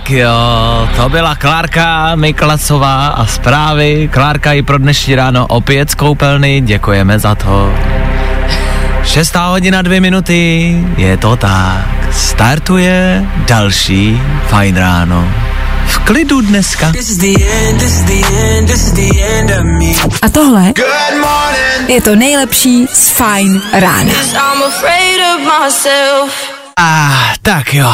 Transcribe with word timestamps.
Tak 0.00 0.10
jo, 0.10 0.88
to 0.96 1.08
byla 1.08 1.34
Klárka 1.34 2.14
Miklasová 2.14 3.06
a 3.06 3.26
zprávy. 3.26 4.08
Klárka 4.12 4.52
i 4.52 4.62
pro 4.62 4.78
dnešní 4.78 5.14
ráno 5.14 5.46
opět 5.46 5.90
z 5.90 5.94
koupelny, 5.94 6.60
děkujeme 6.60 7.18
za 7.18 7.34
to. 7.34 7.74
Šestá 9.04 9.46
hodina 9.46 9.82
dvě 9.82 10.00
minuty, 10.00 10.76
je 10.96 11.16
to 11.16 11.36
tak. 11.36 11.84
Startuje 12.12 13.24
další 13.46 14.20
fajn 14.48 14.76
ráno. 14.76 15.34
V 15.86 15.98
klidu 15.98 16.40
dneska. 16.40 16.92
A 20.22 20.28
tohle 20.28 20.72
je 21.88 22.00
to 22.00 22.16
nejlepší 22.16 22.86
z 22.92 23.08
Fajn 23.08 23.62
rána. 23.72 24.12
Ah, 26.82 27.36
tak 27.42 27.74
jo. 27.74 27.92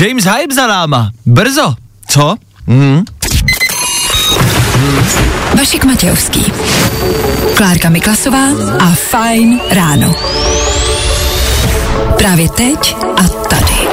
James 0.00 0.24
Hype 0.24 0.54
za 0.54 0.66
náma. 0.66 1.10
Brzo. 1.26 1.74
Co? 2.08 2.36
Mhm. 2.66 3.04
Vašek 5.58 5.84
Matějovský. 5.84 6.52
Klárka 7.56 7.88
Miklasová 7.88 8.46
a 8.80 8.94
Fajn 9.10 9.60
ráno. 9.70 10.14
Právě 12.18 12.48
teď 12.48 12.96
a 13.16 13.22
tady. 13.48 13.88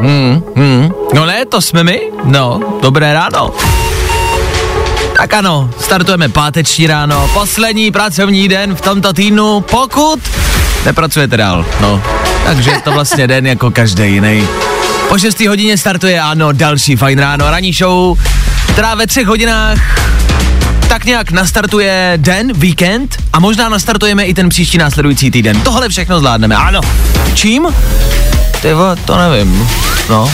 Hmm. 0.00 0.92
No 1.14 1.26
ne, 1.26 1.44
to 1.46 1.60
jsme 1.60 1.84
my. 1.84 2.00
No, 2.24 2.60
dobré 2.82 3.14
ráno. 3.14 3.50
Tak 5.16 5.34
ano, 5.34 5.70
startujeme 5.80 6.28
páteční 6.28 6.86
ráno, 6.86 7.30
poslední 7.34 7.90
pracovní 7.90 8.48
den 8.48 8.74
v 8.74 8.80
tomto 8.80 9.12
týdnu, 9.12 9.60
pokud 9.60 10.20
nepracujete 10.84 11.36
dál, 11.36 11.66
no. 11.80 12.02
Takže 12.44 12.70
je 12.70 12.80
to 12.80 12.92
vlastně 12.92 13.26
den 13.26 13.46
jako 13.46 13.70
každý 13.70 14.12
jiný. 14.12 14.48
Po 15.08 15.18
6. 15.18 15.40
hodině 15.40 15.78
startuje, 15.78 16.20
ano, 16.20 16.52
další 16.52 16.96
fajn 16.96 17.18
ráno, 17.18 17.50
ranní 17.50 17.72
show, 17.72 18.18
která 18.72 18.94
ve 18.94 19.06
třech 19.06 19.26
hodinách 19.26 19.78
tak 20.88 21.04
nějak 21.04 21.30
nastartuje 21.30 22.12
den, 22.16 22.52
víkend 22.52 23.16
a 23.32 23.40
možná 23.40 23.68
nastartujeme 23.68 24.24
i 24.24 24.34
ten 24.34 24.48
příští 24.48 24.78
následující 24.78 25.30
týden. 25.30 25.60
Tohle 25.60 25.88
všechno 25.88 26.18
zvládneme, 26.18 26.56
ano. 26.56 26.80
Čím? 27.34 27.66
Ty 28.62 28.72
vole, 28.72 28.96
to 28.96 29.16
nevím. 29.18 29.68
No. 30.10 30.32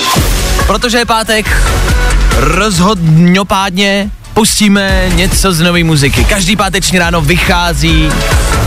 Protože 0.66 0.98
je 0.98 1.04
pátek, 1.04 1.62
rozhodňopádně 2.36 4.10
pustíme 4.34 5.08
něco 5.14 5.52
z 5.52 5.60
nové 5.60 5.84
muziky. 5.84 6.24
Každý 6.24 6.56
páteční 6.56 6.98
ráno 6.98 7.20
vychází 7.20 8.08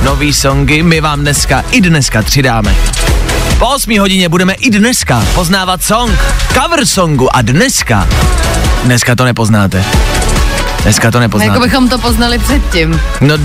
nový 0.04 0.34
songy, 0.34 0.84
my 0.84 1.02
vám 1.02 1.20
dneska 1.20 1.64
i 1.72 1.82
dneska 1.82 2.22
přidáme. 2.22 2.76
Po 3.60 3.68
8 3.68 4.00
hodině 4.00 4.30
budeme 4.30 4.54
i 4.54 4.70
dneska 4.70 5.24
poznávat 5.36 5.84
song, 5.84 6.20
cover 6.54 6.86
songu 6.86 7.36
a 7.36 7.42
dneska, 7.42 8.08
dneska 8.84 9.16
to 9.16 9.26
nepoznáte. 9.26 9.86
Dneska 10.84 11.12
to 11.12 11.20
nepoznáte. 11.20 11.54
Jako 11.54 11.64
bychom 11.64 11.90
to 11.90 11.98
poznali 11.98 12.40
předtím. 12.40 13.02
No, 13.22 13.36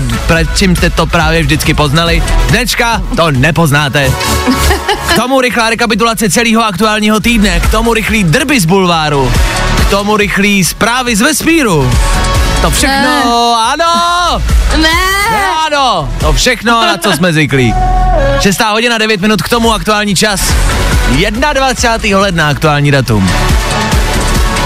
čím 0.55 0.75
jste 0.75 0.89
to 0.89 1.05
právě 1.05 1.41
vždycky 1.43 1.73
poznali? 1.73 2.23
Dnečka 2.49 3.01
to 3.15 3.31
nepoznáte. 3.31 4.11
K 5.07 5.15
tomu 5.15 5.41
rychlá 5.41 5.69
rekapitulace 5.69 6.29
celého 6.29 6.63
aktuálního 6.65 7.19
týdne, 7.19 7.59
k 7.59 7.71
tomu 7.71 7.93
rychlý 7.93 8.23
drby 8.23 8.59
z 8.59 8.65
bulváru, 8.65 9.31
tomu 9.89 10.17
rychlý 10.17 10.63
zprávy 10.63 11.15
z 11.15 11.21
vesmíru. 11.21 11.91
To 12.61 12.71
všechno, 12.71 12.95
Ne. 12.97 13.23
ano, 13.73 14.41
Ne! 14.81 14.89
ano, 15.65 16.09
to 16.19 16.33
všechno, 16.33 16.85
na 16.85 16.97
co 16.97 17.11
jsme 17.13 17.33
zvyklí. 17.33 17.73
6 18.39 18.61
hodina 18.71 18.97
9 18.97 19.21
minut 19.21 19.41
k 19.41 19.49
tomu 19.49 19.73
aktuální 19.73 20.15
čas. 20.15 20.41
21. 21.53 22.19
ledna 22.19 22.49
aktuální 22.49 22.91
datum. 22.91 23.29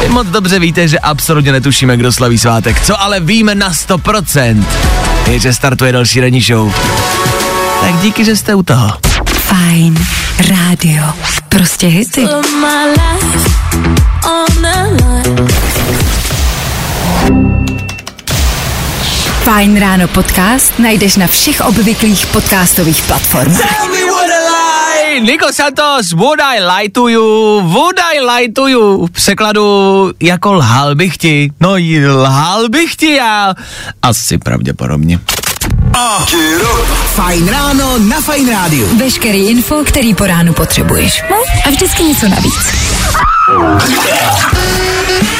Vy 0.01 0.09
moc 0.09 0.27
dobře 0.27 0.59
víte, 0.59 0.87
že 0.87 0.99
absolutně 0.99 1.51
netušíme, 1.51 1.97
kdo 1.97 2.11
slaví 2.11 2.37
svátek. 2.37 2.85
Co 2.85 3.01
ale 3.01 3.19
víme 3.19 3.55
na 3.55 3.69
100%, 3.71 4.63
je, 5.27 5.39
že 5.39 5.53
startuje 5.53 5.91
další 5.91 6.19
ranní 6.21 6.41
show. 6.41 6.73
Tak 7.81 7.95
díky, 8.01 8.25
že 8.25 8.35
jste 8.35 8.55
u 8.55 8.63
toho. 8.63 8.91
Fajn 9.33 10.05
rádio. 10.49 11.03
Prostě 11.49 11.87
hity. 11.87 12.27
Fajn 19.43 19.75
ráno 19.75 20.07
podcast 20.07 20.71
najdeš 20.79 21.19
na 21.19 21.27
všech 21.27 21.67
obvyklých 21.67 22.31
podcastových 22.31 23.03
platformách. 23.03 23.59
Nico 25.19 25.51
Santos, 25.51 26.15
would 26.15 26.39
I 26.39 26.63
lie 26.63 26.87
to 26.89 27.11
you, 27.11 27.59
would 27.67 27.99
I 27.99 28.23
lie 28.23 28.47
to 28.55 28.67
you. 28.67 29.07
V 29.07 29.11
překladu 29.11 30.11
jako 30.21 30.53
lhal 30.53 30.95
bych 30.95 31.17
ti. 31.17 31.51
No 31.59 31.75
lhal 32.07 32.69
bych 32.69 32.95
ti 32.95 33.13
já. 33.15 33.53
Asi 34.01 34.37
pravděpodobně. 34.37 35.19
Fajn 37.15 37.47
ráno 37.47 37.97
na 37.97 38.21
Fajn 38.21 38.49
rádiu. 38.49 38.97
Veškerý 38.97 39.47
info, 39.47 39.83
který 39.83 40.15
po 40.15 40.25
ránu 40.25 40.53
potřebuješ. 40.53 41.23
No 41.29 41.35
a 41.65 41.69
vždycky 41.69 42.03
něco 42.03 42.27
navíc. 42.27 42.63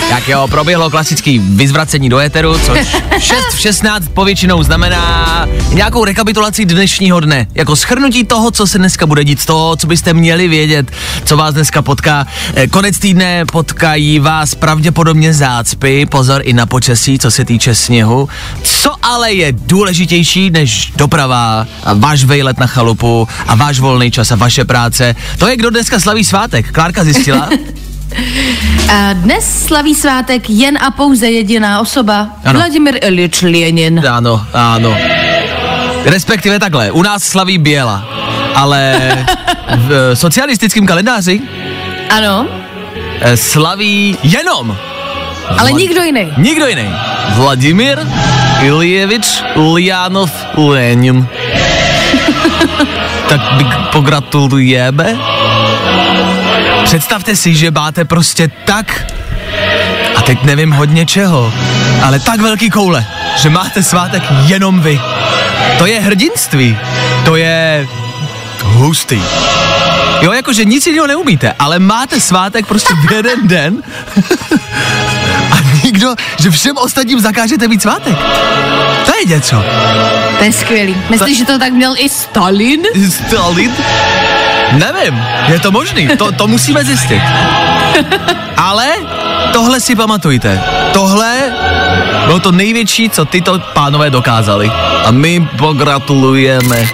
Tak 0.10 0.28
jo, 0.28 0.48
proběhlo 0.48 0.90
klasický 0.90 1.40
vyzvracení 1.40 2.10
do 2.10 2.20
éteru, 2.20 2.60
což 2.60 2.80
6 3.20 3.38
v 3.54 3.60
16 3.60 4.08
povětšinou 4.14 4.64
znamená 4.64 5.46
nějakou 5.74 6.06
rekapitulaci 6.06 6.66
dnešního 6.66 7.20
dne. 7.20 7.48
Jako 7.56 7.76
schrnutí 7.76 8.24
toho, 8.24 8.52
co 8.52 8.68
se 8.68 8.78
dneska 8.78 9.06
bude 9.06 9.24
dít, 9.24 9.46
toho, 9.46 9.76
co 9.76 9.88
byste 9.88 10.14
měli 10.14 10.48
vědět, 10.48 10.92
co 11.26 11.38
vás 11.38 11.54
dneska 11.54 11.82
potká. 11.82 12.28
Eh, 12.56 12.68
Konec 12.68 13.00
týdne 13.00 13.46
potkají 13.46 14.20
vás 14.20 14.56
pravděpodobně 14.56 15.34
zácpy, 15.34 16.06
pozor 16.06 16.42
i 16.44 16.54
na 16.54 16.66
počasí, 16.66 17.20
co 17.20 17.32
se 17.32 17.46
týče 17.46 17.76
sněhu. 17.76 18.30
Co 18.64 18.96
ale 19.02 19.34
je 19.34 19.52
důležitější 19.52 20.50
než 20.50 20.94
doprava, 20.96 21.68
a 21.84 21.94
váš 21.94 22.24
vejlet 22.24 22.58
na 22.60 22.68
chalupu 22.68 23.28
a 23.48 23.56
váš 23.56 23.80
volný 23.80 24.12
čas 24.12 24.32
a 24.32 24.36
vaše 24.36 24.66
práce, 24.66 25.16
to 25.38 25.48
je, 25.48 25.56
kdo 25.56 25.70
dneska 25.70 26.00
slaví 26.00 26.24
svátek. 26.24 26.72
Klárka 26.72 27.04
zjistila? 27.04 27.50
A 28.94 29.14
dnes 29.14 29.66
slaví 29.66 29.96
svátek 29.96 30.50
jen 30.50 30.78
a 30.78 30.92
pouze 30.92 31.28
jediná 31.32 31.80
osoba. 31.82 32.28
Ano. 32.46 32.60
Vladimir 32.60 32.98
Ilyich 33.02 33.44
Lenin. 33.44 34.02
Ano, 34.10 34.46
ano. 34.54 34.98
Respektive 36.06 36.60
takhle, 36.60 36.92
u 36.92 37.02
nás 37.02 37.24
slaví 37.24 37.58
Běla, 37.58 38.06
ale 38.56 38.96
v 39.76 39.92
eh, 40.12 40.16
socialistickém 40.16 40.86
kalendáři 40.88 41.42
Ano, 42.10 42.48
eh, 43.22 43.38
slaví 43.38 44.18
jenom 44.24 44.78
ale 45.58 45.70
Vlad- 45.72 45.78
nikdo 45.78 46.02
jiný. 46.04 46.34
nikdo 46.38 46.68
jiný. 46.68 46.90
Vladimír 47.36 48.00
Iljevič 48.62 49.44
Ulyanov 49.56 50.32
Lenin. 50.58 51.28
tak 53.30 53.42
bych 53.58 53.68
pogratulujeme. 53.92 55.18
Představte 56.84 57.36
si, 57.36 57.56
že 57.56 57.72
máte 57.72 58.06
prostě 58.06 58.52
tak, 58.66 59.06
a 60.16 60.22
teď 60.22 60.44
nevím 60.44 60.72
hodně 60.72 61.06
čeho, 61.06 61.54
ale 62.04 62.20
tak 62.20 62.40
velký 62.42 62.70
koule, 62.70 63.06
že 63.38 63.50
máte 63.50 63.84
svátek 63.84 64.24
jenom 64.46 64.82
vy. 64.82 65.02
To 65.78 65.86
je 65.86 66.00
hrdinství. 66.00 66.78
To 67.26 67.36
je 67.36 67.88
hustý. 68.64 69.22
Jo, 70.22 70.32
jakože 70.32 70.66
nic 70.66 70.88
jiného 70.88 71.08
neumíte, 71.08 71.54
ale 71.60 71.80
máte 71.80 72.20
svátek 72.20 72.66
prostě 72.66 72.94
v 72.94 73.12
jeden 73.12 73.48
den 73.48 73.84
a 75.52 75.58
nikdo, 75.84 76.16
že 76.40 76.52
všem 76.52 76.78
ostatním 76.78 77.20
zakážete 77.20 77.68
mít 77.68 77.82
svátek. 77.82 78.16
To 79.06 79.12
je 79.20 79.26
něco. 79.26 79.64
To 80.38 80.44
je 80.44 80.54
skvělý. 80.54 80.96
Myslíš, 81.10 81.38
že 81.38 81.46
to 81.46 81.60
tak 81.60 81.74
měl 81.74 81.96
i 81.98 82.10
Stalin? 82.10 82.82
Stalin? 83.10 83.72
Nevím, 84.74 85.24
je 85.48 85.60
to 85.60 85.72
možný, 85.72 86.08
to, 86.18 86.32
to 86.32 86.48
musíme 86.48 86.86
zjistit. 86.86 87.22
Ale 88.58 88.88
tohle 89.54 89.80
si 89.80 89.96
pamatujte. 89.96 90.62
Tohle 90.94 91.42
bylo 92.26 92.40
to 92.40 92.52
největší, 92.52 93.10
co 93.10 93.26
tyto 93.26 93.60
pánové 93.60 94.10
dokázali. 94.10 94.72
A 95.06 95.12
my 95.12 95.48
pogratulujeme. 95.58 96.88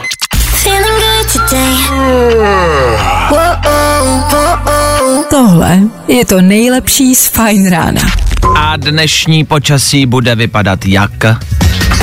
Tohle 5.30 5.80
je 6.08 6.26
to 6.26 6.42
nejlepší 6.42 7.16
z 7.16 7.28
Fajn 7.28 7.70
rána. 7.70 8.02
A 8.56 8.78
dnešní 8.78 9.46
počasí 9.46 10.06
bude 10.06 10.36
vypadat 10.36 10.86
jak? 10.86 11.12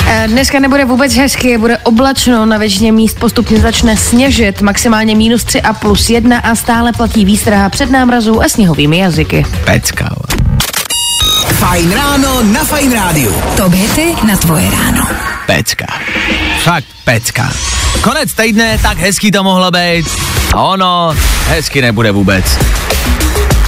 Eh, 0.09 0.29
Dneska 0.29 0.59
nebude 0.61 0.85
vůbec 0.85 1.15
hezky, 1.15 1.59
bude 1.59 1.79
oblačno, 1.79 2.47
na 2.47 2.59
většině 2.59 2.93
míst 2.93 3.19
postupně 3.19 3.61
začne 3.61 3.97
sněžit, 3.97 4.61
maximálně 4.63 5.17
minus 5.17 5.45
3 5.45 5.63
a 5.63 5.73
plus 5.73 6.11
1 6.11 6.39
a 6.39 6.55
stále 6.55 6.93
platí 6.93 7.25
výstraha 7.25 7.69
před 7.69 7.91
námrazů 7.91 8.43
a 8.43 8.49
sněhovými 8.49 8.99
jazyky. 8.99 9.47
Pecka. 9.65 10.09
Fajn 11.47 11.93
ráno 11.93 12.43
na 12.43 12.65
Fajn 12.65 12.93
rádiu. 12.93 13.35
To 13.57 13.69
hity 13.69 14.15
na 14.27 14.37
tvoje 14.37 14.71
ráno. 14.71 15.09
Pecka. 15.47 15.87
Fakt 16.63 16.87
pecka. 17.05 17.53
Konec 18.03 18.33
týdne, 18.35 18.79
tak 18.83 18.99
hezký 18.99 19.31
to 19.31 19.43
mohlo 19.45 19.71
být. 19.71 20.07
A 20.55 20.63
ono, 20.63 21.15
hezky 21.49 21.83
nebude 21.83 22.13
vůbec. 22.13 22.45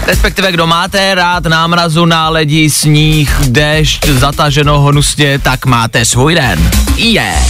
Respektive, 0.09 0.53
kdo 0.53 0.67
máte 0.67 1.15
rád 1.15 1.45
námrazu, 1.45 2.05
náledí, 2.05 2.71
sníh, 2.71 3.41
déšť, 3.47 4.09
zataženo 4.09 4.81
hnusně, 4.81 5.39
tak 5.39 5.67
máte 5.67 6.05
svůj 6.05 6.35
den. 6.35 6.71
Je. 6.97 7.11
Yeah. 7.11 7.43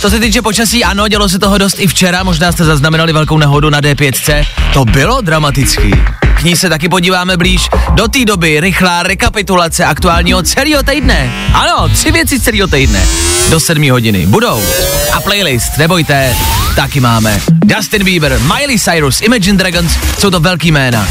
Co 0.00 0.10
se 0.10 0.20
týče 0.20 0.42
počasí, 0.42 0.84
ano, 0.84 1.08
dělo 1.08 1.28
se 1.28 1.38
toho 1.38 1.58
dost 1.58 1.76
i 1.78 1.86
včera, 1.86 2.22
možná 2.22 2.52
jste 2.52 2.64
zaznamenali 2.64 3.12
velkou 3.12 3.38
nehodu 3.38 3.70
na 3.70 3.80
D5. 3.80 4.46
To 4.72 4.84
bylo 4.84 5.20
dramatický. 5.20 5.90
K 6.36 6.42
ní 6.42 6.56
se 6.56 6.68
taky 6.68 6.88
podíváme 6.88 7.36
blíž. 7.36 7.68
Do 7.94 8.08
té 8.08 8.24
doby 8.24 8.60
rychlá 8.60 9.02
rekapitulace 9.02 9.84
aktuálního 9.84 10.42
celého 10.42 10.82
týdne. 10.82 11.32
Ano, 11.54 11.88
tři 11.88 12.12
věci 12.12 12.40
celého 12.40 12.68
týdne. 12.68 13.06
Do 13.50 13.60
sedmi 13.60 13.88
hodiny 13.88 14.26
budou. 14.26 14.62
A 15.12 15.20
playlist, 15.20 15.78
nebojte, 15.78 16.36
taky 16.76 17.00
máme. 17.00 17.40
Justin 17.76 18.04
Bieber, 18.04 18.40
Miley 18.40 18.78
Cyrus, 18.78 19.20
Imagine 19.20 19.58
Dragons, 19.58 19.92
jsou 20.18 20.30
to 20.30 20.40
velký 20.40 20.72
jména. 20.72 21.08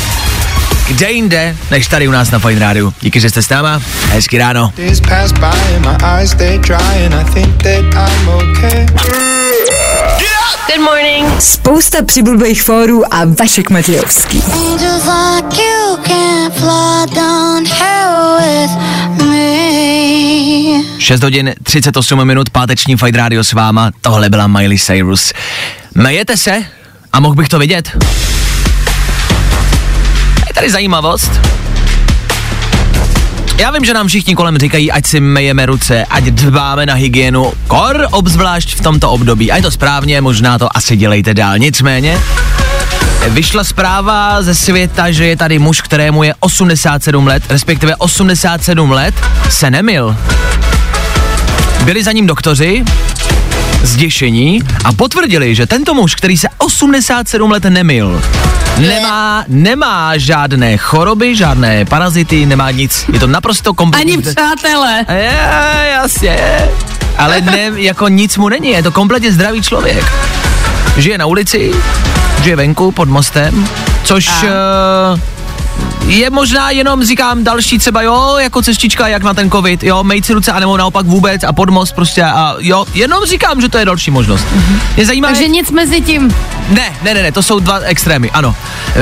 Kde 0.88 1.12
jinde, 1.12 1.56
než 1.72 1.88
tady 1.88 2.07
u 2.07 2.12
nás 2.12 2.31
na 2.31 2.39
Fine 2.39 2.60
Rádiu. 2.60 2.94
Díky, 3.01 3.19
že 3.19 3.30
jste 3.30 3.42
s 3.42 3.50
náma. 3.50 3.81
Hezky 4.12 4.38
ráno. 4.38 4.74
Good 10.68 10.80
morning. 10.80 11.42
Spousta 11.42 11.98
přibulbých 12.06 12.63
fórů 12.63 13.13
a 13.13 13.25
Vašek 13.39 13.69
Matějovský. 13.69 14.38
Like 14.38 15.62
you 15.62 15.98
can 16.07 16.51
fly 16.51 17.16
down 17.16 17.66
hell 17.68 18.38
with 18.40 18.72
me. 19.28 20.83
6 21.00 21.24
hodin 21.24 21.54
38 21.63 22.25
minut, 22.25 22.50
páteční 22.50 22.98
Fight 22.98 23.16
Radio 23.16 23.44
s 23.44 23.54
váma. 23.54 23.92
Tohle 24.01 24.30
byla 24.30 24.48
Miley 24.48 24.80
Cyrus. 24.80 25.33
Mejete 25.95 26.38
se? 26.38 26.63
A 27.13 27.19
mohl 27.19 27.36
bych 27.36 27.50
to 27.50 27.60
vidět? 27.60 27.98
Tady 30.57 30.69
zajímavost. 30.69 31.31
Já 33.57 33.71
vím, 33.71 33.86
že 33.86 33.94
nám 33.94 34.07
všichni 34.07 34.36
kolem 34.36 34.57
říkají, 34.57 34.92
ať 34.92 35.06
si 35.06 35.19
mejeme 35.19 35.65
ruce, 35.65 36.06
ať 36.06 36.24
dbáme 36.24 36.86
na 36.86 36.94
hygienu, 36.94 37.54
kor 37.68 38.07
obzvlášť 38.12 38.75
v 38.75 38.81
tomto 38.81 39.12
období. 39.12 39.51
A 39.51 39.56
je 39.56 39.62
to 39.62 39.71
správně, 39.71 40.21
možná 40.21 40.59
to 40.59 40.77
asi 40.77 40.95
dělejte 40.95 41.33
dál. 41.33 41.57
Nicméně, 41.57 42.19
Vyšla 43.27 43.63
zpráva 43.63 44.42
ze 44.42 44.56
světa, 44.56 45.12
že 45.12 45.25
je 45.25 45.38
tady 45.38 45.59
muž, 45.59 45.81
kterému 45.81 46.24
je 46.24 46.33
87 46.39 47.27
let, 47.27 47.44
respektive 47.50 47.95
87 47.95 48.92
let, 48.92 49.15
se 49.50 49.71
nemil. 49.71 50.18
Byli 51.83 52.04
za 52.04 52.12
ním 52.12 52.27
doktoři, 52.27 52.83
zděšení 53.84 54.62
a 54.84 54.94
potvrdili, 54.94 55.56
že 55.56 55.66
tento 55.66 55.94
muž, 55.94 56.16
který 56.16 56.38
se 56.38 56.48
87 56.58 57.52
let 57.52 57.64
nemil, 57.64 58.22
nemá, 58.78 59.46
nemá 59.48 60.18
žádné 60.18 60.78
choroby, 60.78 61.36
žádné 61.36 61.86
parazity, 61.86 62.46
nemá 62.46 62.72
nic. 62.72 63.06
Je 63.14 63.20
to 63.20 63.28
naprosto 63.28 63.74
kompletní. 63.74 64.14
Ani 64.14 64.22
přátelé. 64.22 65.06
Je, 65.10 65.32
jasně. 65.92 66.38
Ale 67.18 67.42
ne, 67.42 67.72
jako 67.76 68.08
nic 68.08 68.38
mu 68.38 68.50
není, 68.50 68.70
je 68.70 68.84
to 68.84 68.92
kompletně 68.92 69.32
zdravý 69.32 69.62
člověk. 69.62 70.06
Žije 70.98 71.18
na 71.18 71.26
ulici, 71.26 71.72
žije 72.44 72.56
venku 72.56 72.92
pod 72.92 73.10
mostem, 73.10 73.68
což 74.04 74.30
uh, 74.44 75.20
je 76.07 76.30
možná 76.30 76.71
jenom, 76.71 77.04
říkám, 77.04 77.44
další 77.44 77.77
třeba, 77.80 78.01
jo, 78.01 78.36
jako 78.39 78.62
cestička, 78.62 79.07
jak 79.07 79.24
na 79.24 79.33
ten 79.33 79.51
covid, 79.51 79.83
jo, 79.83 80.04
mejt 80.04 80.25
si 80.25 80.33
ruce, 80.33 80.51
anebo 80.51 80.77
naopak 80.77 81.06
vůbec 81.06 81.44
a 81.44 81.54
pod 81.54 81.69
most 81.69 81.92
prostě 81.95 82.24
a 82.24 82.56
jo, 82.59 82.86
jenom 82.94 83.25
říkám, 83.25 83.62
že 83.62 83.69
to 83.69 83.77
je 83.77 83.86
další 83.86 84.12
možnost. 84.12 84.45
Mm-hmm. 84.56 84.80
Mě 84.95 85.06
zajímá, 85.06 85.27
Takže 85.27 85.48
nic 85.48 85.71
mezi 85.71 86.01
tím. 86.01 86.36
ne, 86.69 86.89
ne, 87.04 87.13
ne, 87.13 87.24
ne, 87.24 87.31
to 87.31 87.44
jsou 87.44 87.59
dva 87.59 87.80
extrémy, 87.80 88.31
ano. 88.31 88.56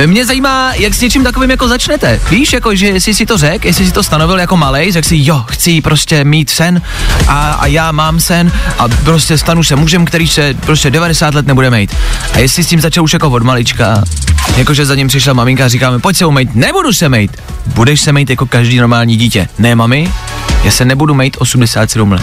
Mě 0.06 0.26
zajímá, 0.26 0.72
jak 0.74 0.94
s 0.94 1.02
něčím 1.02 1.24
takovým 1.24 1.50
jako 1.52 1.68
začnete. 1.68 2.20
Víš, 2.30 2.54
jako, 2.54 2.76
že 2.76 2.88
jestli 2.88 3.14
si 3.14 3.26
to 3.26 3.38
řek, 3.38 3.66
jestli 3.66 3.86
si 3.86 3.92
to 3.92 4.04
stanovil 4.04 4.40
jako 4.40 4.58
malej, 4.58 4.92
řekl 4.92 5.08
si, 5.08 5.16
jo, 5.20 5.44
chci 5.48 5.82
prostě 5.82 6.24
mít 6.24 6.50
sen 6.50 6.82
a, 7.28 7.52
a 7.54 7.66
já 7.66 7.92
mám 7.92 8.20
sen 8.20 8.52
a 8.80 8.88
prostě 8.88 9.38
stanu 9.38 9.64
se 9.64 9.76
mužem, 9.76 10.06
který 10.06 10.28
se 10.28 10.54
prostě 10.54 10.92
90 10.92 11.34
let 11.34 11.48
nebude 11.48 11.70
mít. 11.70 11.96
A 12.34 12.40
jestli 12.40 12.64
s 12.64 12.68
tím 12.68 12.82
začal 12.82 13.04
už 13.04 13.14
jako 13.14 13.30
od 13.30 13.44
malička, 13.44 14.04
jakože 14.58 14.86
za 14.86 14.96
ním 14.96 15.08
přišla 15.08 15.34
maminka 15.34 15.66
a 15.66 15.68
říkáme, 15.68 16.00
pojď 16.00 16.18
se 16.18 16.26
umýt, 16.26 16.56
nebudu 16.56 16.94
se 16.98 17.10
mít. 17.10 17.32
Budeš 17.66 18.02
se 18.02 18.14
mít 18.14 18.30
jako 18.30 18.46
každý 18.46 18.78
normální 18.78 19.18
dítě. 19.18 19.48
Ne, 19.60 19.76
mami, 19.76 20.12
já 20.64 20.72
se 20.72 20.86
nebudu 20.86 21.14
mít 21.14 21.38
87 21.40 22.12
let. 22.12 22.22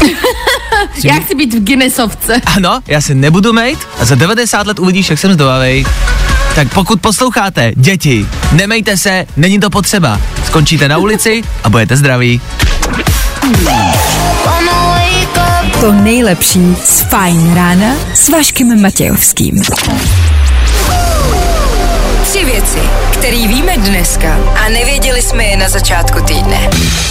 Já 1.04 1.14
chci 1.14 1.34
být 1.34 1.54
v 1.54 1.64
Guinnessovce. 1.64 2.40
Ano, 2.46 2.80
já 2.86 3.00
se 3.00 3.14
nebudu 3.14 3.52
mejt 3.52 3.78
a 4.00 4.04
za 4.04 4.14
90 4.14 4.66
let 4.66 4.78
uvidíš, 4.78 5.10
jak 5.10 5.18
jsem 5.18 5.32
zdobavej. 5.32 5.86
Tak 6.54 6.74
pokud 6.74 7.00
posloucháte, 7.00 7.72
děti, 7.76 8.26
nemejte 8.52 8.96
se, 8.96 9.26
není 9.36 9.60
to 9.60 9.70
potřeba. 9.70 10.20
Skončíte 10.46 10.88
na 10.88 10.98
ulici 10.98 11.42
a 11.64 11.70
budete 11.70 11.96
zdraví. 11.96 12.40
To 15.80 15.92
nejlepší 15.92 16.76
z 16.84 17.00
Fajn 17.00 17.54
rána 17.54 17.94
s 18.14 18.28
Vaškem 18.28 18.82
Matějovským. 18.82 19.62
Tři 22.38 22.46
věci, 22.46 22.78
které 23.12 23.48
víme 23.48 23.76
dneska 23.76 24.38
a 24.64 24.68
nevěděli 24.68 25.22
jsme 25.22 25.44
je 25.44 25.56
na 25.56 25.68
začátku 25.68 26.24
týdne. 26.24 26.70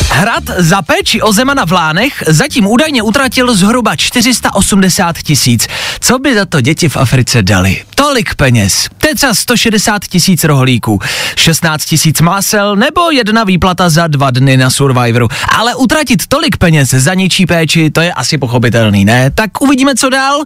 Hrad 0.09 0.43
za 0.57 0.81
péči 0.81 1.21
o 1.21 1.33
Zemana 1.33 1.65
v 1.65 1.71
Lánech 1.71 2.23
zatím 2.27 2.67
údajně 2.67 3.01
utratil 3.01 3.55
zhruba 3.55 3.95
480 3.95 5.17
tisíc. 5.17 5.67
Co 5.99 6.19
by 6.19 6.35
za 6.35 6.45
to 6.45 6.61
děti 6.61 6.89
v 6.89 6.97
Africe 6.97 7.43
dali? 7.43 7.83
Tolik 7.95 8.35
peněz. 8.35 8.89
To 8.97 9.07
je 9.07 9.15
třeba 9.15 9.33
160 9.33 10.05
tisíc 10.05 10.43
rohlíků, 10.43 10.99
16 11.35 11.85
tisíc 11.85 12.21
másel 12.21 12.75
nebo 12.75 13.11
jedna 13.11 13.43
výplata 13.43 13.89
za 13.89 14.07
dva 14.07 14.31
dny 14.31 14.57
na 14.57 14.69
Survivoru. 14.69 15.27
Ale 15.57 15.75
utratit 15.75 16.27
tolik 16.27 16.57
peněz 16.57 16.89
za 16.89 17.13
ničí 17.13 17.45
péči, 17.45 17.89
to 17.89 18.01
je 18.01 18.13
asi 18.13 18.37
pochopitelný, 18.37 19.05
ne? 19.05 19.31
Tak 19.31 19.61
uvidíme, 19.61 19.95
co 19.95 20.09
dál. 20.09 20.43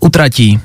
Utratí. 0.00 0.60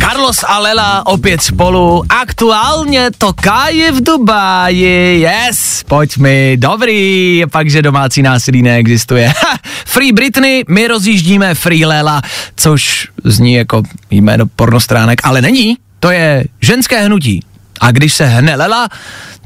Carlos 0.00 0.44
a 0.48 0.58
Lela 0.58 1.06
opět 1.06 1.42
spolu, 1.42 2.02
aktuálně 2.08 3.10
to 3.18 3.32
káje 3.32 3.92
v 3.92 4.02
Dubáji, 4.02 5.20
yes, 5.20 5.84
pojď 5.88 6.16
mi, 6.16 6.56
dobrý, 6.56 7.42
pak, 7.50 7.70
že 7.70 7.82
domácí 7.82 8.22
násilí 8.22 8.62
neexistuje. 8.62 9.32
Ha, 9.46 9.58
free 9.86 10.12
Britney, 10.12 10.64
my 10.68 10.88
rozjíždíme 10.88 11.54
Free 11.54 11.86
Lela, 11.86 12.22
což 12.56 13.08
zní 13.24 13.54
jako 13.54 13.82
jméno 14.10 14.46
pornostránek, 14.56 15.20
ale 15.24 15.42
není, 15.42 15.76
to 16.00 16.10
je 16.10 16.44
ženské 16.62 17.02
hnutí. 17.02 17.42
A 17.80 17.90
když 17.90 18.14
se 18.14 18.26
hne 18.26 18.56
Lela, 18.56 18.88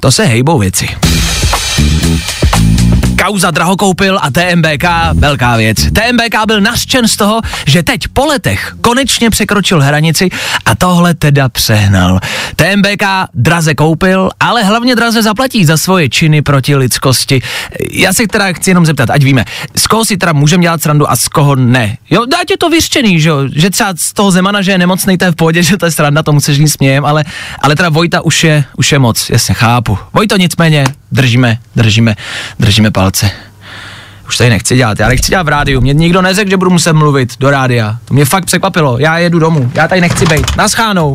to 0.01 0.13
se 0.13 0.25
hejbou 0.25 0.59
věci. 0.59 0.89
Kauza 3.25 3.51
drahokoupil 3.51 4.19
a 4.23 4.31
TMBK, 4.31 4.85
velká 5.13 5.57
věc. 5.57 5.77
TMBK 5.77 6.47
byl 6.47 6.61
nařčen 6.61 7.09
z 7.09 7.17
toho, 7.17 7.41
že 7.67 7.83
teď 7.83 8.09
po 8.09 8.27
letech 8.27 8.75
konečně 8.81 9.31
překročil 9.31 9.81
hranici 9.81 10.29
a 10.65 10.75
tohle 10.75 11.15
teda 11.15 11.49
přehnal. 11.49 12.21
TMBK 12.57 13.03
draze 13.35 13.75
koupil, 13.75 14.31
ale 14.41 14.63
hlavně 14.63 14.97
draze 14.97 15.23
zaplatí 15.23 15.65
za 15.65 15.77
svoje 15.77 16.09
činy 16.09 16.43
proti 16.43 16.77
lidskosti. 16.77 17.43
Já 17.93 18.13
se 18.13 18.23
teda 18.27 18.53
chci 18.53 18.71
jenom 18.71 18.87
zeptat, 18.87 19.11
ať 19.11 19.23
víme, 19.23 19.45
z 19.77 19.87
koho 19.87 20.05
si 20.05 20.17
teda 20.17 20.33
můžeme 20.33 20.63
dělat 20.63 20.83
srandu 20.83 21.11
a 21.11 21.17
z 21.17 21.29
koho 21.29 21.57
ne. 21.57 21.97
Jo, 22.11 22.25
dá 22.25 22.39
tě 22.49 22.57
to 22.57 22.71
vyřčený, 22.71 23.21
že 23.21 23.31
že 23.53 23.71
třeba 23.71 23.93
z 23.97 24.13
toho 24.13 24.31
Zemana, 24.31 24.63
že 24.63 24.71
je 24.71 24.79
nemocný, 24.79 25.19
to 25.19 25.25
je 25.25 25.31
v 25.33 25.37
pohodě, 25.37 25.63
že 25.71 25.77
to 25.77 25.87
je 25.87 25.91
sranda, 25.91 26.23
tomu 26.23 26.41
se 26.41 26.59
nic 26.59 26.73
smějem, 26.73 27.05
ale, 27.05 27.25
ale 27.63 27.77
teda 27.77 27.89
Vojta 27.89 28.21
už 28.21 28.45
je, 28.45 28.65
už 28.77 28.93
je 28.93 28.99
moc, 28.99 29.31
jasně, 29.31 29.55
chápu. 29.55 29.99
Vojto 30.13 30.37
nicméně, 30.37 30.85
držíme, 31.13 31.59
držíme, 31.77 32.17
držíme 32.59 32.91
palce. 32.91 33.31
Už 34.29 34.37
tady 34.37 34.51
nechci 34.51 34.77
dělat, 34.77 34.99
já 35.01 35.09
nechci 35.09 35.31
dělat 35.31 35.43
v 35.43 35.49
rádiu, 35.49 35.81
mě 35.81 35.93
nikdo 35.93 36.23
neřekl, 36.23 36.51
že 36.51 36.57
budu 36.57 36.71
muset 36.71 36.93
mluvit 36.93 37.33
do 37.41 37.51
rádia. 37.51 37.97
To 38.05 38.15
mě 38.15 38.25
fakt 38.25 38.45
překvapilo, 38.45 38.99
já 38.99 39.19
jedu 39.19 39.39
domů, 39.39 39.71
já 39.75 39.89
tady 39.89 40.01
nechci 40.01 40.27
být. 40.27 40.57
Naschánou. 40.57 41.15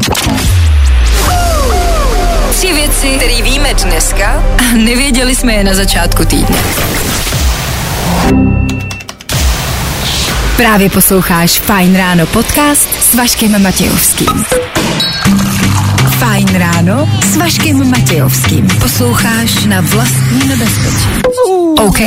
Tři 2.52 2.74
věci, 2.74 3.08
které 3.18 3.42
víme 3.42 3.74
dneska 3.74 4.44
a 4.58 4.76
nevěděli 4.76 5.36
jsme 5.36 5.54
je 5.54 5.64
na 5.64 5.74
začátku 5.74 6.26
týdne. 6.26 6.58
Právě 10.58 10.90
posloucháš 10.90 11.60
Fajn 11.60 11.98
ráno 11.98 12.26
podcast 12.26 12.88
s 13.02 13.16
Vaškem 13.16 13.64
Matějovským. 13.64 14.46
Fajn 16.20 16.56
ráno 16.56 17.10
s 17.32 17.38
Vaškem 17.38 17.90
Matějovským. 17.90 18.68
Posloucháš 18.68 19.66
na 19.66 19.82
vlastní 19.82 20.48
nebezpečí. 20.48 21.10
OK? 21.80 22.00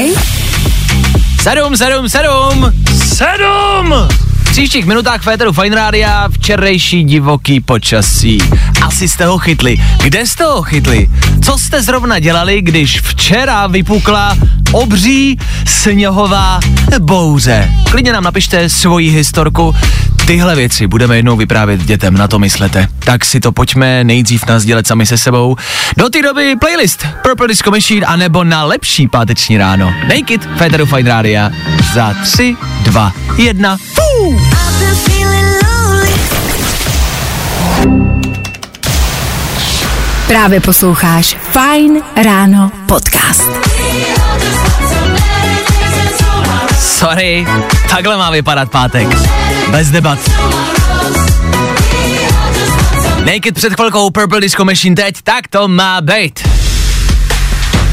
Sedm, 1.42 1.76
sedm, 1.76 2.08
sedm, 2.08 2.72
sedm! 3.14 4.27
Příštích 4.58 4.86
minutách 4.86 5.22
Féteru 5.22 5.52
Fine 5.52 5.76
Rádia 5.76 6.28
včerejší 6.28 7.04
divoký 7.04 7.60
počasí. 7.60 8.38
Asi 8.82 9.08
jste 9.08 9.26
ho 9.26 9.38
chytli. 9.38 9.76
Kde 10.02 10.26
jste 10.26 10.44
ho 10.44 10.62
chytli? 10.62 11.08
Co 11.44 11.58
jste 11.58 11.82
zrovna 11.82 12.18
dělali, 12.18 12.62
když 12.62 13.00
včera 13.00 13.66
vypukla 13.66 14.36
obří 14.72 15.38
sněhová 15.66 16.60
bouře? 17.00 17.70
Klidně 17.90 18.12
nám 18.12 18.24
napište 18.24 18.68
svoji 18.68 19.10
historku. 19.10 19.74
Tyhle 20.26 20.56
věci 20.56 20.86
budeme 20.86 21.16
jednou 21.16 21.36
vyprávět 21.36 21.84
dětem, 21.84 22.14
na 22.14 22.28
to 22.28 22.38
myslete. 22.38 22.88
Tak 22.98 23.24
si 23.24 23.40
to 23.40 23.52
pojďme 23.52 24.04
nejdřív 24.04 24.46
nazdělet 24.46 24.86
sami 24.86 25.06
se 25.06 25.18
sebou. 25.18 25.56
Do 25.96 26.08
té 26.08 26.22
doby 26.22 26.56
playlist 26.60 27.06
Purple 27.22 27.48
Disco 27.48 27.70
Machine 27.70 28.06
a 28.06 28.16
nebo 28.16 28.44
na 28.44 28.64
lepší 28.64 29.08
páteční 29.08 29.58
ráno. 29.58 29.94
Naked, 30.08 30.48
Féteru 30.56 30.86
Fine 30.86 31.10
Rádia. 31.10 31.50
Za 31.94 32.14
3, 32.24 32.56
2, 32.82 33.12
1. 33.36 33.76
Fuu! 33.76 34.47
Právě 40.28 40.60
posloucháš 40.60 41.36
Fine 41.52 42.00
Ráno 42.24 42.70
podcast. 42.86 43.42
Sorry, 46.78 47.46
takhle 47.90 48.16
má 48.16 48.30
vypadat 48.30 48.70
pátek. 48.70 49.08
Bez 49.70 49.90
debat. 49.90 50.18
Naked 53.24 53.54
před 53.54 53.74
chvilkou, 53.74 54.10
Purple 54.10 54.40
Disco 54.40 54.64
Machine 54.64 54.96
teď, 54.96 55.22
tak 55.22 55.48
to 55.48 55.68
má 55.68 56.00
být. 56.00 56.57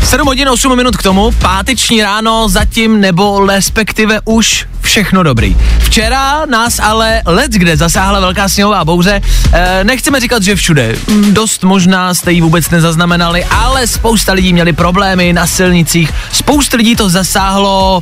7 0.06 0.28
hodin 0.28 0.50
8 0.50 0.76
minut 0.76 0.98
k 0.98 1.04
tomu, 1.04 1.32
páteční 1.32 2.04
ráno 2.04 2.50
zatím 2.50 3.02
nebo 3.02 3.46
respektive 3.48 4.20
už 4.26 4.66
všechno 4.82 5.24
dobrý. 5.24 5.58
Včera 5.80 6.46
nás 6.46 6.80
ale 6.80 7.22
let, 7.26 7.52
kde 7.52 7.78
zasáhla 7.78 8.20
velká 8.20 8.50
sněhová 8.50 8.86
bouře, 8.86 9.22
e, 9.54 9.84
nechceme 9.84 10.20
říkat, 10.20 10.44
že 10.44 10.56
všude. 10.56 10.96
Mm, 11.08 11.34
Dost 11.34 11.64
možná 11.64 12.14
jste 12.14 12.32
ji 12.32 12.42
vůbec 12.42 12.70
nezaznamenali, 12.70 13.44
ale 13.44 13.88
spousta 13.88 14.34
lidí 14.34 14.54
měli 14.54 14.74
problémy 14.74 15.34
na 15.34 15.48
silnicích, 15.48 16.14
spousta 16.32 16.78
lidí 16.78 16.96
to 16.96 17.10
zasáhlo 17.10 18.02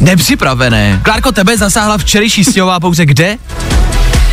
nepřipravené. 0.00 1.00
Klárko, 1.02 1.32
tebe 1.32 1.56
zasáhla 1.56 1.98
včerejší 1.98 2.44
sněhová 2.44 2.80
bouře 2.80 3.06
kde? 3.06 3.38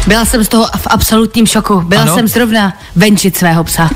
Byla 0.08 0.26
jsem 0.26 0.44
z 0.44 0.48
toho 0.48 0.66
v 0.78 0.88
absolutním 0.88 1.48
šoku. 1.48 1.82
Byla 1.82 2.02
Ano? 2.02 2.16
jsem 2.16 2.28
zrovna 2.28 2.74
venčit 2.96 3.38
svého 3.38 3.64
psa. 3.64 3.90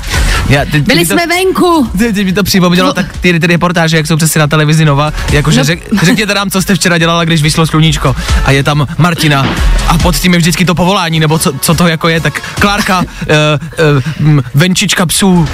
Já, 0.48 0.64
ty, 0.64 0.70
ty 0.70 0.80
Byli 0.80 1.00
mi 1.00 1.06
to, 1.06 1.12
jsme 1.14 1.26
venku. 1.26 1.90
Ty, 1.98 2.12
ty 2.12 2.24
mi 2.24 2.32
to 2.32 2.42
připomnělo, 2.44 2.86
No. 2.88 2.92
tak 2.94 3.16
ty, 3.20 3.40
ty 3.40 3.46
reportáže, 3.46 3.96
jak 3.96 4.06
jsou 4.06 4.16
přesně 4.16 4.38
na 4.38 4.46
televizi 4.46 4.84
Nova, 4.84 5.12
jakože 5.32 5.58
No. 5.58 5.64
řek, 5.64 5.88
řekněte 6.02 6.34
nám, 6.34 6.50
co 6.50 6.62
jste 6.62 6.74
včera 6.74 6.98
dělala, 6.98 7.24
když 7.24 7.42
vyšlo 7.42 7.66
sluníčko 7.66 8.16
a 8.44 8.50
je 8.50 8.62
tam 8.62 8.86
Martina 8.98 9.46
a 9.88 9.98
pod 9.98 10.16
tím 10.16 10.32
je 10.32 10.38
vždycky 10.38 10.64
to 10.64 10.74
povolání, 10.74 11.20
nebo 11.20 11.38
co, 11.38 11.52
co 11.60 11.74
to 11.74 11.88
jako 11.88 12.08
je, 12.08 12.20
tak 12.20 12.40
Klárka, 12.60 12.98
uh, 12.98 13.06
uh, 14.26 14.40
venčička 14.54 15.06
psů, 15.06 15.48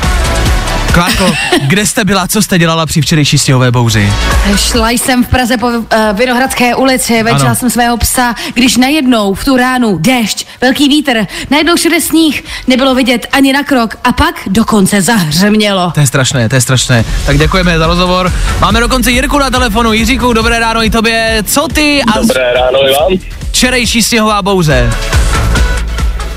Klárko, 0.93 1.35
kde 1.67 1.87
jste 1.87 2.05
byla, 2.05 2.29
co 2.29 2.43
jste 2.43 2.59
dělala 2.59 2.87
při 2.87 3.01
včerejší 3.01 3.39
sněhové 3.39 3.71
bouři? 3.71 4.13
Šla 4.57 4.91
jsem 4.91 5.25
v 5.25 5.29
Praze 5.29 5.57
po 5.57 5.67
uh, 5.67 5.85
Vinohradské 6.13 6.75
ulici, 6.75 7.23
venčila 7.23 7.51
Ano. 7.51 7.57
jsem 7.57 7.71
svého 7.71 7.97
psa, 7.97 8.35
když 8.55 8.77
najednou 8.77 9.35
v 9.35 9.45
tu 9.45 9.57
ránu 9.57 9.99
déšť, 9.99 10.47
velký 10.61 10.89
vítr, 10.89 11.27
najednou 11.51 11.77
všude 11.77 12.01
sníh, 12.01 12.45
nebylo 12.67 12.95
vidět 12.95 13.27
ani 13.33 13.53
na 13.53 13.63
krok 13.65 13.97
a 14.05 14.13
pak 14.13 14.35
dokonce 14.47 15.03
zahřmělo. 15.03 15.91
To 15.91 16.01
je 16.01 16.07
strašné, 16.07 16.49
to 16.49 16.55
je 16.55 16.61
strašné. 16.61 17.05
Tak 17.27 17.39
děkujeme 17.39 17.79
za 17.79 17.87
rozhovor. 17.87 18.33
Máme 18.61 18.81
dokonce 18.81 19.11
Jirku 19.11 19.39
na 19.39 19.51
telefonu. 19.51 19.93
Jiříku, 19.93 20.33
dobré 20.33 20.59
ráno 20.59 20.85
i 20.85 20.91
tobě. 20.91 21.43
Co 21.47 21.69
ty 21.69 22.03
a 22.15 22.19
Dobré 22.19 22.53
ráno 22.55 22.89
i 22.89 22.93
vám. 22.93 23.13
včerejší 23.51 24.03
sněhová 24.03 24.43
bouře? 24.43 24.91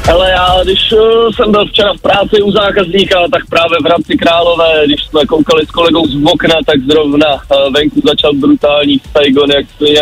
Hele, 0.07 0.31
já 0.31 0.63
když 0.63 0.91
uh, 0.91 1.31
jsem 1.31 1.51
byl 1.51 1.65
včera 1.65 1.93
v 1.93 2.01
práci 2.01 2.41
u 2.41 2.51
zákazníka, 2.51 3.19
tak 3.33 3.45
právě 3.49 3.77
v 3.81 3.85
Hradci 3.85 4.17
Králové, 4.17 4.85
když 4.85 5.03
jsme 5.03 5.25
koukali 5.25 5.65
s 5.65 5.71
kolegou 5.71 6.07
z 6.07 6.25
okna, 6.33 6.55
tak 6.65 6.79
zrovna 6.89 7.33
uh, 7.33 7.73
venku 7.73 8.01
začal 8.05 8.33
brutální 8.33 9.01
Saigon, 9.11 9.51
jak 9.51 9.65
svině. 9.77 10.01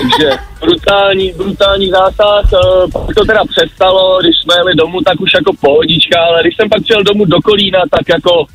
Takže 0.00 0.30
brutální, 0.60 1.32
brutální 1.32 1.88
zásah, 1.90 2.44
uh, 2.52 2.90
pak 2.92 3.14
to 3.14 3.24
teda 3.24 3.42
přestalo, 3.44 4.18
když 4.20 4.36
jsme 4.36 4.54
jeli 4.58 4.74
domů, 4.74 5.00
tak 5.00 5.20
už 5.20 5.30
jako 5.34 5.52
pohodička, 5.60 6.20
ale 6.20 6.42
když 6.42 6.56
jsem 6.56 6.68
pak 6.68 6.82
přijel 6.82 7.02
domů 7.02 7.24
do 7.24 7.40
Kolína, 7.40 7.80
tak 7.90 8.08
jako 8.08 8.46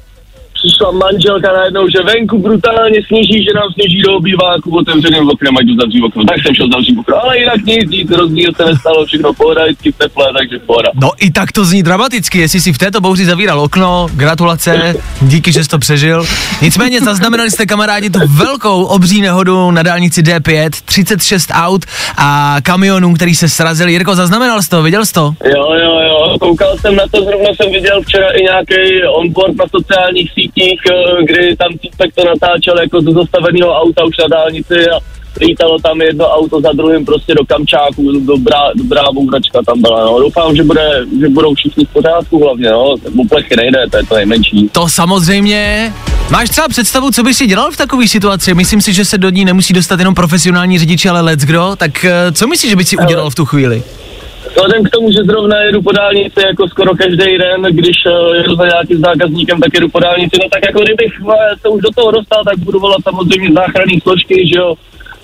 přišla 0.63 0.91
manželka 0.91 1.53
najednou, 1.53 1.85
že 1.93 1.99
venku 2.03 2.35
brutálně 2.39 2.99
sněží, 3.07 3.37
že 3.45 3.53
nám 3.59 3.69
sněží 3.73 4.01
do 4.01 4.11
obýváku 4.19 4.77
otevřeným 4.77 5.29
oknem, 5.29 5.57
ať 5.57 5.65
jdu 5.65 5.75
zavřít 5.81 6.03
okno. 6.03 6.23
Tak 6.25 6.37
jsem 6.41 6.55
šel 6.55 6.67
zavřít 6.73 6.97
okno, 6.99 7.15
ale 7.23 7.39
jinak 7.39 7.59
nic, 7.65 7.89
nic 7.89 8.11
rozdíl 8.11 8.51
se 8.57 8.65
nestalo, 8.65 9.05
všechno 9.05 9.33
pohoda, 9.33 9.65
vždycky 9.65 9.91
v 9.91 9.97
teple, 9.97 10.25
takže 10.37 10.59
pohoda. 10.59 10.89
No 10.95 11.09
i 11.19 11.31
tak 11.31 11.51
to 11.51 11.65
zní 11.65 11.83
dramaticky, 11.83 12.39
jestli 12.39 12.59
si 12.59 12.73
v 12.73 12.77
této 12.77 13.01
bouři 13.01 13.25
zavíral 13.25 13.59
okno, 13.59 14.07
gratulace, 14.13 14.95
díky, 15.21 15.51
že 15.51 15.63
jsi 15.63 15.69
to 15.69 15.79
přežil. 15.79 16.25
Nicméně 16.61 17.01
zaznamenali 17.01 17.51
jste 17.51 17.65
kamarádi 17.65 18.09
tu 18.09 18.19
velkou 18.27 18.83
obří 18.83 19.21
nehodu 19.21 19.71
na 19.71 19.83
dálnici 19.83 20.21
D5, 20.21 20.69
36 20.85 21.49
aut 21.53 21.85
a 22.17 22.57
kamionů, 22.63 23.13
který 23.13 23.35
se 23.35 23.49
srazili. 23.49 23.91
Jirko, 23.91 24.15
zaznamenal 24.15 24.61
jsi 24.61 24.69
to, 24.69 24.83
viděl 24.83 25.05
jsi 25.05 25.13
to? 25.13 25.33
Jo, 25.45 25.73
jo, 25.73 25.99
jo, 26.07 26.37
koukal 26.39 26.77
jsem 26.77 26.95
na 26.95 27.03
to, 27.11 27.23
zrovna 27.23 27.49
jsem 27.55 27.71
viděl 27.71 28.01
včera 28.01 28.27
i 28.31 28.43
nějaký 28.43 29.03
onboard 29.17 29.55
na 29.55 29.65
sociálních 29.75 30.31
sítích, 30.31 30.52
eh, 30.61 31.23
kdy 31.23 31.55
tam 31.55 31.77
týpek 31.81 32.15
to 32.15 32.25
natáčel 32.25 32.79
jako 32.79 33.01
ze 33.01 33.11
zastaveného 33.11 33.71
auta 33.81 34.05
už 34.05 34.17
na 34.17 34.27
dálnici 34.27 34.89
a 34.95 34.99
lítalo 35.41 35.79
tam 35.79 36.01
jedno 36.01 36.25
auto 36.25 36.61
za 36.61 36.71
druhým 36.71 37.05
prostě 37.05 37.33
do 37.33 37.45
Kamčáku, 37.45 38.11
dobrá, 38.11 38.59
dobrá 38.75 39.03
bouračka 39.13 39.59
tam 39.65 39.81
byla, 39.81 40.05
no. 40.05 40.19
Doufám, 40.19 40.55
že, 40.55 40.63
bude, 40.63 41.05
že 41.19 41.29
budou 41.29 41.53
všichni 41.53 41.85
v 41.85 41.89
pořádku 41.89 42.43
hlavně, 42.43 42.69
no. 42.69 42.95
Oplechy 43.19 43.55
nejde, 43.55 43.85
to 43.91 43.97
je 43.97 44.05
to 44.05 44.15
nejmenší. 44.15 44.69
To 44.71 44.89
samozřejmě. 44.89 45.93
Máš 46.29 46.49
třeba 46.49 46.67
představu, 46.67 47.11
co 47.11 47.23
bys 47.23 47.37
si 47.37 47.47
dělal 47.47 47.71
v 47.71 47.77
takové 47.77 48.07
situaci? 48.07 48.53
Myslím 48.53 48.81
si, 48.81 48.93
že 48.93 49.05
se 49.05 49.17
do 49.17 49.29
ní 49.29 49.45
nemusí 49.45 49.73
dostat 49.73 49.99
jenom 49.99 50.15
profesionální 50.15 50.79
řidiči, 50.79 51.09
ale 51.09 51.21
let's 51.21 51.45
kdo. 51.45 51.75
Tak 51.77 52.05
eh, 52.05 52.31
co 52.31 52.47
myslíš, 52.47 52.69
že 52.69 52.75
bys 52.75 52.87
si 52.87 52.97
udělal 52.97 53.29
v 53.29 53.35
tu 53.35 53.45
chvíli? 53.45 53.83
Vzhledem 54.55 54.83
k 54.83 54.89
tomu, 54.89 55.11
že 55.11 55.23
zrovna 55.23 55.61
jedu 55.61 55.81
po 55.81 55.91
dálnici 55.91 56.39
jako 56.45 56.67
skoro 56.67 56.95
každý 56.95 57.37
den, 57.37 57.61
když 57.69 57.97
uh, 58.05 58.35
jedu 58.35 58.55
za 58.55 58.65
nějakým 58.65 58.99
zákazníkem, 59.01 59.59
tak 59.59 59.73
jedu 59.73 59.89
po 59.89 59.99
dálnici, 59.99 60.37
no 60.43 60.49
tak 60.49 60.65
jako 60.65 60.79
kdybych 60.81 61.13
uh, 61.21 61.33
se 61.61 61.69
už 61.69 61.81
do 61.81 61.89
toho 61.95 62.11
dostal, 62.11 62.43
tak 62.43 62.57
budu 62.57 62.79
volat 62.79 63.01
samozřejmě 63.03 63.53
záchranný 63.53 63.99
složky, 63.99 64.47
že 64.53 64.59
jo. 64.59 64.75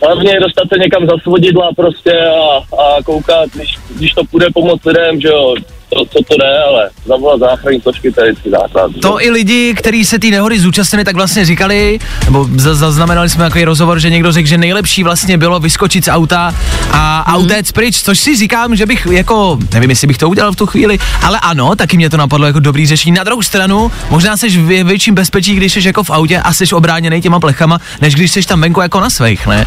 Hlavně 0.06 0.40
dostat 0.40 0.64
se 0.74 0.80
někam 0.80 1.08
za 1.08 1.18
svodidla 1.24 1.70
prostě 1.76 2.14
a, 2.28 2.58
a 2.82 3.04
koukat, 3.04 3.50
když, 3.56 3.78
když 3.98 4.14
to 4.14 4.24
půjde 4.32 4.48
pomoct 4.54 4.86
lidem, 4.86 5.22
že 5.22 5.28
jo, 5.28 5.56
to, 5.90 6.06
co 6.06 6.20
to 6.28 6.36
jde, 6.38 6.64
ale 6.70 6.90
zavolat 7.06 7.40
záchranný 7.40 7.82
složky, 7.82 8.12
to 8.12 8.24
je 8.24 8.32
vždycky 8.32 8.50
základ. 8.50 8.92
To 9.02 9.24
i 9.24 9.30
lidi, 9.30 9.74
kteří 9.78 10.06
se 10.06 10.20
té 10.20 10.28
nehody 10.28 10.60
zúčastnili, 10.60 11.04
tak 11.06 11.16
vlastně 11.16 11.46
říkali, 11.46 12.00
nebo 12.26 12.48
za- 12.56 12.76
zaznamenali 12.76 13.30
jsme 13.30 13.44
takový 13.44 13.64
rozhovor, 13.66 14.00
že 14.00 14.10
někdo 14.10 14.32
řekl, 14.32 14.48
že 14.48 14.58
nejlepší 14.58 15.04
vlastně 15.04 15.38
bylo 15.38 15.60
vyskočit 15.60 16.06
z 16.06 16.08
auta 16.12 16.54
a 16.92 17.24
Mhm. 17.28 17.36
mm. 17.40 17.44
autéct 17.44 17.72
pryč, 17.72 18.02
což 18.02 18.20
si 18.20 18.36
říkám, 18.36 18.76
že 18.76 18.86
bych 18.86 19.08
jako, 19.12 19.58
nevím, 19.74 19.90
jestli 19.90 20.08
bych 20.08 20.18
to 20.18 20.30
udělal 20.30 20.52
v 20.52 20.56
tu 20.56 20.66
chvíli, 20.66 20.98
ale 21.24 21.40
ano, 21.42 21.76
taky 21.76 21.98
mě 21.98 22.10
to 22.10 22.18
napadlo 22.18 22.48
jako 22.48 22.60
dobrý 22.60 22.88
řešení. 22.88 23.12
Na 23.16 23.24
druhou 23.24 23.42
stranu, 23.42 23.92
možná 24.10 24.38
jsi 24.38 24.50
v 24.50 24.84
větším 24.84 25.16
bezpečí, 25.16 25.56
když 25.56 25.74
jsi 25.74 25.88
jako 25.88 26.04
v 26.04 26.10
autě 26.10 26.38
a 26.40 26.54
jsi 26.54 26.76
obráněný 26.76 27.22
těma 27.22 27.40
plechama, 27.40 27.80
než 28.02 28.16
když 28.16 28.32
jsi 28.32 28.42
tam 28.48 28.62
venku 28.62 28.82
jako 28.82 29.00
na 29.00 29.10
svých, 29.10 29.48
ne? 29.48 29.66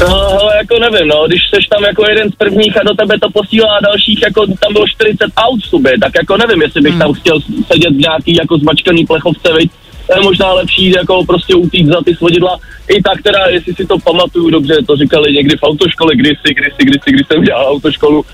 No, 0.00 0.06
hele, 0.08 0.56
jako 0.56 0.78
nevím, 0.78 1.08
no, 1.08 1.26
když 1.26 1.40
jsi 1.50 1.68
tam 1.70 1.84
jako 1.84 2.04
jeden 2.10 2.30
z 2.30 2.34
prvních 2.34 2.76
a 2.80 2.82
do 2.82 2.94
tebe 2.94 3.18
to 3.20 3.30
posílá 3.30 3.80
dalších, 3.82 4.22
jako 4.22 4.46
tam 4.46 4.72
bylo 4.72 4.86
40 4.88 5.16
aut 5.36 5.63
v 5.64 5.68
sobě, 5.68 5.92
tak 6.00 6.12
jako 6.16 6.36
nevím, 6.36 6.62
jestli 6.62 6.80
bych 6.80 6.98
tam 6.98 7.12
chtěl 7.12 7.40
sedět 7.72 7.92
v 7.94 8.04
nějaký 8.06 8.34
jako 8.34 8.58
zmačkaný 8.58 9.06
plechovce, 9.06 9.52
viď? 9.58 9.70
To 10.06 10.18
je 10.18 10.22
možná 10.22 10.52
lepší 10.52 10.90
jako 10.90 11.24
prostě 11.24 11.54
utíct 11.54 11.88
za 11.88 12.00
ty 12.04 12.14
svodidla. 12.14 12.58
I 12.88 13.02
tak 13.02 13.22
teda, 13.22 13.46
jestli 13.46 13.74
si 13.74 13.86
to 13.86 13.98
pamatuju 13.98 14.50
dobře, 14.50 14.76
to 14.86 14.96
říkali 14.96 15.32
někdy 15.32 15.56
v 15.56 15.62
autoškole, 15.62 16.16
kdysi, 16.16 16.48
kdysi, 16.54 16.82
kdysi, 16.84 17.10
když 17.10 17.26
jsem 17.26 17.42
dělal 17.42 17.66
autoškolu, 17.66 18.24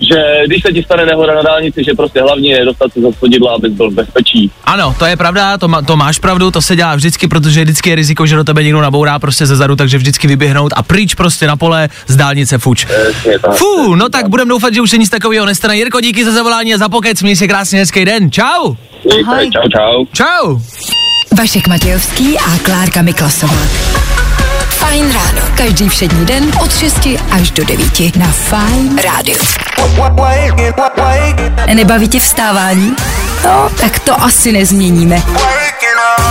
že 0.00 0.42
když 0.46 0.62
se 0.62 0.72
ti 0.72 0.82
stane 0.82 1.06
nehoda 1.06 1.34
na 1.34 1.42
dálnici, 1.42 1.84
že 1.84 1.94
prostě 1.94 2.20
hlavně 2.20 2.52
je 2.52 2.64
dostat 2.64 2.92
se 2.92 3.00
za 3.00 3.12
svodidla, 3.12 3.54
abys 3.54 3.72
byl 3.72 3.90
v 3.90 3.94
bezpečí. 3.94 4.50
Ano, 4.64 4.94
to 4.98 5.06
je 5.06 5.16
pravda, 5.16 5.58
to, 5.58 5.68
má, 5.68 5.82
to 5.82 5.96
máš 5.96 6.18
pravdu, 6.18 6.50
to 6.50 6.62
se 6.62 6.76
dělá 6.76 6.94
vždycky, 6.94 7.28
protože 7.28 7.64
vždycky 7.64 7.90
je 7.90 7.96
riziko, 7.96 8.26
že 8.26 8.36
do 8.36 8.44
tebe 8.44 8.62
někdo 8.62 8.80
nabourá 8.80 9.18
prostě 9.18 9.46
ze 9.46 9.56
zadu, 9.56 9.76
takže 9.76 9.98
vždycky 9.98 10.26
vyběhnout 10.26 10.72
a 10.76 10.82
pryč 10.82 11.14
prostě 11.14 11.46
na 11.46 11.56
pole 11.56 11.88
z 12.06 12.16
dálnice 12.16 12.58
fuč. 12.58 12.86
Tak. 13.42 13.56
Fú, 13.56 13.94
no 13.96 14.08
tak 14.08 14.28
budem 14.28 14.48
doufat, 14.48 14.74
že 14.74 14.80
už 14.80 14.90
se 14.90 14.98
nic 14.98 15.10
takového 15.10 15.46
nestane. 15.46 15.76
Jirko, 15.76 16.00
díky 16.00 16.24
za 16.24 16.32
zavolání 16.32 16.74
a 16.74 16.78
za 16.78 16.88
pokec, 16.88 17.22
měj 17.22 17.36
se 17.36 17.48
krásně 17.48 17.78
hezký 17.78 18.04
den. 18.04 18.30
Čau. 18.30 18.74
Ahoj. 19.26 19.50
Čau, 19.50 19.68
čau. 19.68 20.04
Čau. 20.12 20.58
Vašek 21.38 21.68
Matějovský 21.68 22.38
a 22.38 22.58
Klárka 22.62 23.02
Miklasová. 23.02 23.58
Fajn 24.94 25.12
ráno. 25.12 25.42
Každý 25.54 25.88
všední 25.88 26.26
den 26.26 26.52
od 26.62 26.78
6 26.78 27.08
až 27.30 27.50
do 27.50 27.64
9 27.64 28.16
na 28.16 28.26
Fajn 28.26 28.98
rádiu. 28.98 29.38
Nebaví 31.74 32.08
tě 32.08 32.20
vstávání? 32.20 32.96
No, 33.44 33.70
tak 33.80 33.98
to 33.98 34.22
asi 34.22 34.52
nezměníme. 34.52 35.22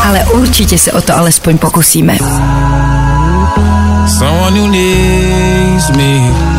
Ale 0.07 0.25
určitě 0.25 0.77
se 0.77 0.91
o 0.91 1.01
to 1.01 1.17
alespoň 1.17 1.57
pokusíme. 1.57 2.17
one 4.21 4.59
who 4.59 4.67
needs 4.67 5.89
me. 5.89 6.52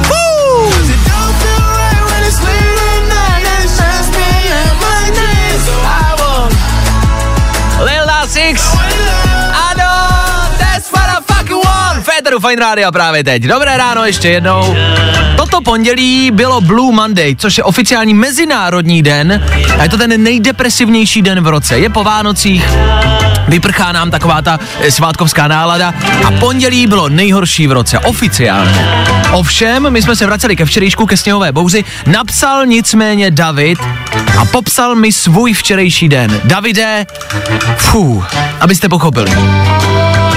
Want. 12.24 12.34
Féteru 12.34 12.40
Fine 12.40 12.60
Radio 12.60 12.92
právě 12.92 13.24
teď. 13.24 13.42
Dobré 13.42 13.76
ráno 13.76 14.04
ještě 14.04 14.28
jednou. 14.28 14.76
Toto 15.36 15.60
pondělí 15.60 16.30
bylo 16.30 16.60
Blue 16.60 16.94
Monday, 16.94 17.36
což 17.36 17.58
je 17.58 17.64
oficiální 17.64 18.14
mezinárodní 18.14 19.02
den 19.02 19.44
a 19.78 19.82
je 19.82 19.88
to 19.88 19.96
ten 19.96 20.22
nejdepresivnější 20.22 21.22
den 21.22 21.40
v 21.40 21.46
roce. 21.48 21.78
Je 21.78 21.88
po 21.88 22.04
Vánocích, 22.04 22.68
vyprchá 23.48 23.92
nám 23.92 24.10
taková 24.10 24.42
ta 24.42 24.58
eh, 24.80 24.90
svátkovská 24.90 25.48
nálada 25.48 25.94
a 26.24 26.30
pondělí 26.30 26.86
bylo 26.86 27.08
nejhorší 27.08 27.66
v 27.66 27.72
roce, 27.72 27.98
oficiálně. 27.98 29.06
Ovšem, 29.32 29.90
my 29.90 30.02
jsme 30.02 30.16
se 30.16 30.26
vraceli 30.26 30.56
ke 30.56 30.64
včerejšku, 30.64 31.06
ke 31.06 31.16
sněhové 31.16 31.52
bouři, 31.52 31.84
napsal 32.06 32.66
nicméně 32.66 33.30
David 33.30 33.78
a 34.38 34.44
popsal 34.44 34.94
mi 34.94 35.12
svůj 35.12 35.52
včerejší 35.52 36.08
den. 36.08 36.40
Davide, 36.44 37.06
fů, 37.76 38.24
abyste 38.60 38.88
pochopili. 38.88 39.30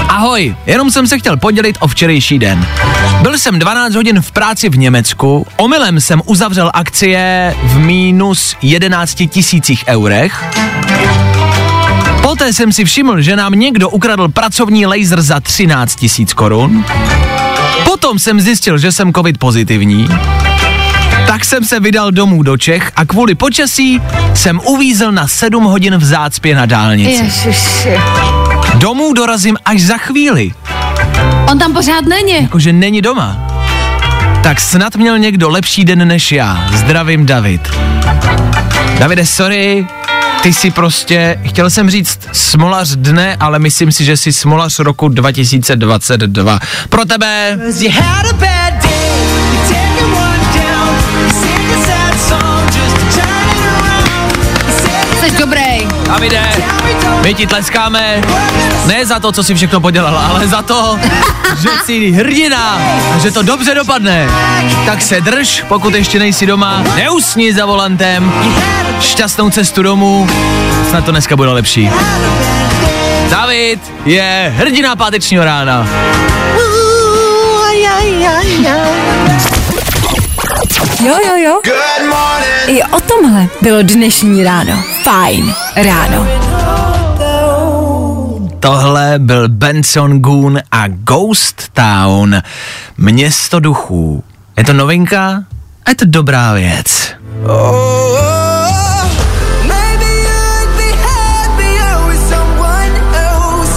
Ahoj, 0.08 0.56
jenom 0.66 0.90
jsem 0.90 1.06
se 1.06 1.18
chtěl 1.18 1.36
podělit 1.36 1.76
o 1.80 1.88
včerejší 1.88 2.38
den. 2.38 2.66
Byl 3.22 3.38
jsem 3.38 3.58
12 3.58 3.94
hodin 3.94 4.22
v 4.22 4.32
práci 4.32 4.68
v 4.68 4.78
Německu, 4.78 5.46
omylem 5.56 6.00
jsem 6.00 6.22
uzavřel 6.24 6.70
akcie 6.74 7.54
v 7.62 7.78
mínus 7.78 8.56
11 8.62 9.14
tisících 9.28 9.84
eurech. 9.88 10.44
Poté 12.22 12.52
jsem 12.52 12.72
si 12.72 12.84
všiml, 12.84 13.20
že 13.20 13.36
nám 13.36 13.52
někdo 13.52 13.88
ukradl 13.88 14.28
pracovní 14.28 14.86
laser 14.86 15.22
za 15.22 15.40
13 15.40 15.94
tisíc 15.94 16.32
korun. 16.32 16.84
Potom 17.84 18.18
jsem 18.18 18.40
zjistil, 18.40 18.78
že 18.78 18.92
jsem 18.92 19.12
covid 19.12 19.38
pozitivní. 19.38 20.08
Tak 21.26 21.44
jsem 21.44 21.64
se 21.64 21.80
vydal 21.80 22.12
domů 22.12 22.42
do 22.42 22.56
Čech 22.56 22.92
a 22.96 23.04
kvůli 23.04 23.34
počasí 23.34 24.00
jsem 24.34 24.60
uvízl 24.64 25.12
na 25.12 25.28
7 25.28 25.64
hodin 25.64 25.96
v 25.96 26.04
zácpě 26.04 26.54
na 26.56 26.66
dálnici. 26.66 27.24
Ježiši. 27.24 27.98
Domů 28.78 29.12
dorazím 29.12 29.56
až 29.64 29.82
za 29.82 29.98
chvíli, 29.98 30.52
On 31.50 31.58
tam 31.58 31.72
pořád 31.72 32.04
není. 32.04 32.42
jakože 32.42 32.72
není 32.72 33.02
doma. 33.02 33.38
Tak 34.42 34.60
snad 34.60 34.96
měl 34.96 35.18
někdo 35.18 35.48
lepší 35.48 35.84
den 35.84 36.08
než 36.08 36.32
já. 36.32 36.68
Zdravím, 36.72 37.26
David. 37.26 37.60
Davide, 38.98 39.26
sorry, 39.26 39.86
ty 40.42 40.52
jsi 40.52 40.70
prostě, 40.70 41.40
chtěl 41.44 41.70
jsem 41.70 41.90
říct 41.90 42.20
smolař 42.32 42.88
dne, 42.88 43.36
ale 43.40 43.58
myslím 43.58 43.92
si, 43.92 44.04
že 44.04 44.16
jsi 44.16 44.32
smolař 44.32 44.78
roku 44.78 45.08
2022. 45.08 46.58
Pro 46.88 47.04
tebe. 47.04 47.58
Jsi 55.28 55.38
dobrý. 55.38 55.88
Davide, 56.06 56.42
my 57.22 57.34
ti 57.34 57.46
tleskáme, 57.46 58.22
ne 58.86 59.06
za 59.06 59.20
to, 59.20 59.32
co 59.32 59.44
jsi 59.44 59.54
všechno 59.54 59.80
podělala, 59.80 60.20
ale 60.20 60.48
za 60.48 60.62
to, 60.62 60.98
že 61.62 61.68
jsi 61.84 62.10
hrdina 62.10 62.78
a 63.14 63.18
že 63.18 63.30
to 63.30 63.42
dobře 63.42 63.74
dopadne. 63.74 64.28
Tak 64.86 65.02
se 65.02 65.20
drž, 65.20 65.64
pokud 65.68 65.94
ještě 65.94 66.18
nejsi 66.18 66.46
doma, 66.46 66.82
neusni 66.96 67.54
za 67.54 67.66
volantem, 67.66 68.32
šťastnou 69.00 69.50
cestu 69.50 69.82
domů, 69.82 70.28
snad 70.90 71.04
to 71.04 71.10
dneska 71.10 71.36
bude 71.36 71.52
lepší. 71.52 71.90
David 73.30 73.80
je 74.04 74.54
hrdina 74.56 74.96
pátečního 74.96 75.44
rána. 75.44 75.88
Jo, 81.06 81.14
jo, 81.26 81.36
jo. 81.36 81.60
I 82.66 82.82
o 82.82 83.00
tomhle 83.00 83.46
bylo 83.62 83.82
dnešní 83.82 84.44
ráno. 84.44 84.82
Fajn 85.02 85.54
ráno. 85.76 86.26
Tohle 88.60 89.14
byl 89.18 89.48
Benson 89.48 90.18
Goon 90.18 90.58
a 90.72 90.88
Ghost 90.88 91.62
Town, 91.72 92.42
město 92.98 93.60
duchů. 93.60 94.24
Je 94.56 94.64
to 94.64 94.72
novinka 94.72 95.44
a 95.86 95.90
je 95.90 95.94
to 95.94 96.04
dobrá 96.04 96.52
věc. 96.52 97.14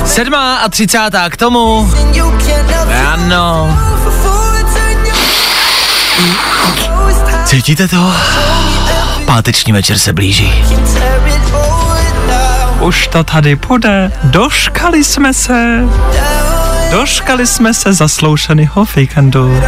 Sedmá 0.06 0.58
a 0.58 0.70
třicátá 0.70 1.30
k 1.30 1.38
tomu. 1.38 1.92
Ano. 3.14 3.78
Cítíte 7.52 7.88
to? 7.88 8.14
Páteční 9.26 9.74
večer 9.74 9.98
se 9.98 10.14
blíží. 10.14 10.54
Už 12.80 13.08
to 13.08 13.24
tady 13.24 13.56
půjde. 13.56 14.12
Doškali 14.24 15.04
jsme 15.04 15.34
se. 15.34 15.84
Doškali 16.92 17.48
jsme 17.48 17.74
se 17.74 17.94
zasloušeného 17.94 18.86
víkendu. 18.96 19.62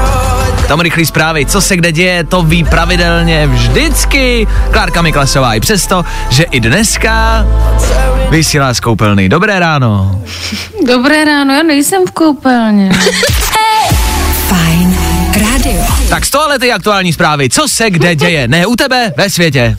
Tam 0.67 0.79
rychlý 0.79 1.05
zprávy, 1.05 1.45
co 1.45 1.61
se 1.61 1.75
kde 1.75 1.91
děje, 1.91 2.23
to 2.23 2.43
ví 2.43 2.63
pravidelně 2.63 3.47
vždycky. 3.47 4.47
Klárka 4.71 5.01
Miklasová 5.01 5.53
i 5.53 5.59
přesto, 5.59 6.05
že 6.29 6.43
i 6.43 6.59
dneska 6.59 7.45
vysílá 8.29 8.73
z 8.73 8.79
koupelny. 8.79 9.29
Dobré 9.29 9.59
ráno. 9.59 10.21
Dobré 10.87 11.25
ráno, 11.25 11.53
já 11.53 11.63
nejsem 11.63 12.05
v 12.07 12.11
koupelně. 12.11 12.91
Tak 16.09 16.25
z 16.25 16.29
tohle 16.29 16.59
ty 16.59 16.71
aktuální 16.71 17.13
zprávy, 17.13 17.49
co 17.49 17.67
se 17.67 17.89
kde 17.89 18.15
děje, 18.15 18.47
ne 18.47 18.65
u 18.65 18.75
tebe, 18.75 19.13
ve 19.17 19.29
světě. 19.29 19.75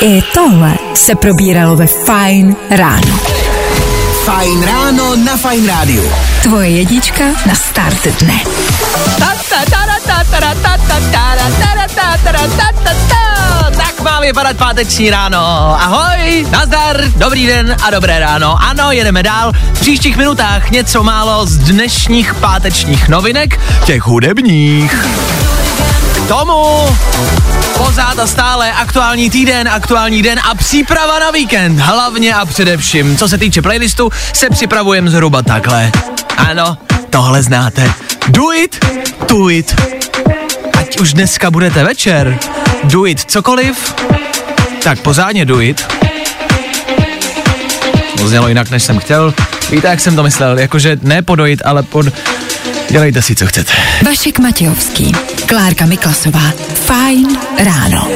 I 0.00 0.22
tohle 0.34 0.74
se 0.94 1.14
probíralo 1.14 1.76
ve 1.76 1.86
Fajn 1.86 2.56
ráno. 2.70 3.18
Fajn 4.24 4.62
ráno 4.62 5.16
na 5.16 5.36
Fajn 5.36 5.68
rádiu. 5.68 6.12
Tvoje 6.42 6.70
jedička 6.70 7.24
na 7.46 7.54
start 7.54 8.06
dne. 8.06 8.40
Tak 9.18 9.42
má 14.02 14.20
vypadat 14.20 14.56
páteční 14.56 15.10
ráno. 15.10 15.38
Ahoj, 15.80 16.46
nazdar, 16.50 17.04
dobrý 17.16 17.46
den 17.46 17.76
a 17.82 17.90
dobré 17.90 18.18
ráno. 18.18 18.56
Ano, 18.62 18.92
jedeme 18.92 19.22
dál. 19.22 19.52
V 19.72 19.80
příštích 19.80 20.16
minutách 20.16 20.70
něco 20.70 21.02
málo 21.02 21.46
z 21.46 21.58
dnešních 21.58 22.34
pátečních 22.34 23.08
novinek, 23.08 23.60
těch 23.84 24.02
hudebních. 24.02 25.06
K 26.14 26.28
tomu 26.28 26.88
pořád 27.76 28.18
a 28.18 28.26
stále 28.26 28.72
aktuální 28.72 29.30
týden, 29.30 29.68
aktuální 29.68 30.22
den 30.22 30.40
a 30.50 30.54
příprava 30.54 31.18
na 31.18 31.30
víkend. 31.30 31.78
Hlavně 31.78 32.34
a 32.34 32.46
především, 32.46 33.16
co 33.16 33.28
se 33.28 33.38
týče 33.38 33.62
playlistu, 33.62 34.10
se 34.32 34.50
připravujeme 34.50 35.10
zhruba 35.10 35.42
takhle. 35.42 35.92
Ano, 36.36 36.78
tohle 37.10 37.42
znáte. 37.42 37.92
Do 38.28 38.52
it, 38.52 38.86
do 39.28 39.50
it. 39.50 39.80
Ať 40.78 41.00
už 41.00 41.12
dneska 41.12 41.50
budete 41.50 41.84
večer, 41.84 42.38
do 42.84 43.06
it 43.06 43.20
cokoliv, 43.20 43.94
tak 44.82 45.00
pořádně 45.00 45.44
do 45.44 45.60
it. 45.60 45.86
To 48.18 48.28
znělo 48.28 48.48
jinak, 48.48 48.70
než 48.70 48.82
jsem 48.82 48.98
chtěl. 48.98 49.34
Víte, 49.70 49.88
jak 49.88 50.00
jsem 50.00 50.16
to 50.16 50.22
myslel? 50.22 50.58
Jakože 50.58 50.98
ne 51.02 51.22
podojit, 51.22 51.62
ale 51.64 51.82
pod... 51.82 52.06
Dělejte 52.90 53.22
si, 53.22 53.34
co 53.34 53.46
chcete. 53.46 53.72
Vašek 54.06 54.38
Matějovský, 54.38 55.12
Klárka 55.46 55.86
Miklasová. 55.86 56.52
Fajn 56.74 57.38
ráno. 57.58 58.08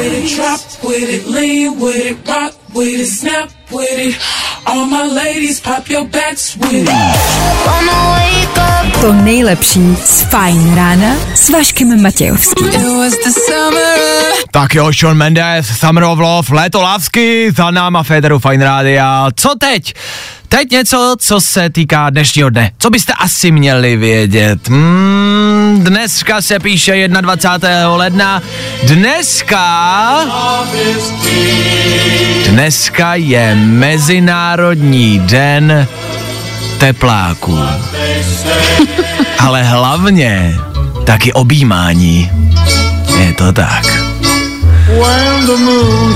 To 9.00 9.12
nejlepší 9.12 9.96
z 10.04 10.20
Fajn 10.22 10.74
rána 10.74 11.14
s 11.34 11.50
Vaškem 11.50 12.02
Matějovským. 12.02 12.70
Tak 14.50 14.74
jo, 14.74 14.92
Sean 14.92 15.16
Mendes, 15.16 15.78
Summer 15.78 16.04
of 16.04 16.18
Love, 16.18 16.54
léto 16.54 16.82
lásky, 16.82 17.52
za 17.56 17.70
náma 17.70 18.02
Federu 18.02 18.38
Fine 18.38 18.64
Rádia. 18.64 19.28
Co 19.36 19.54
teď? 19.60 19.94
Teď 20.48 20.70
něco, 20.70 21.16
co 21.18 21.40
se 21.40 21.70
týká 21.70 22.10
dnešního 22.10 22.50
dne. 22.50 22.70
Co 22.78 22.90
byste 22.90 23.12
asi 23.12 23.50
měli 23.50 23.96
vědět? 23.96 24.68
Hmm, 24.68 25.80
dneska 25.84 26.42
se 26.42 26.58
píše 26.58 27.08
21. 27.08 27.96
ledna. 27.96 28.42
Dneska... 28.82 30.20
Dneska 32.48 33.14
je 33.14 33.54
Mezinárodní 33.54 35.18
den 35.18 35.86
tepláků. 36.78 37.58
Ale 39.38 39.62
hlavně 39.62 40.56
taky 41.04 41.32
objímání. 41.32 42.30
Je 43.18 43.32
to 43.32 43.52
tak. 43.52 43.95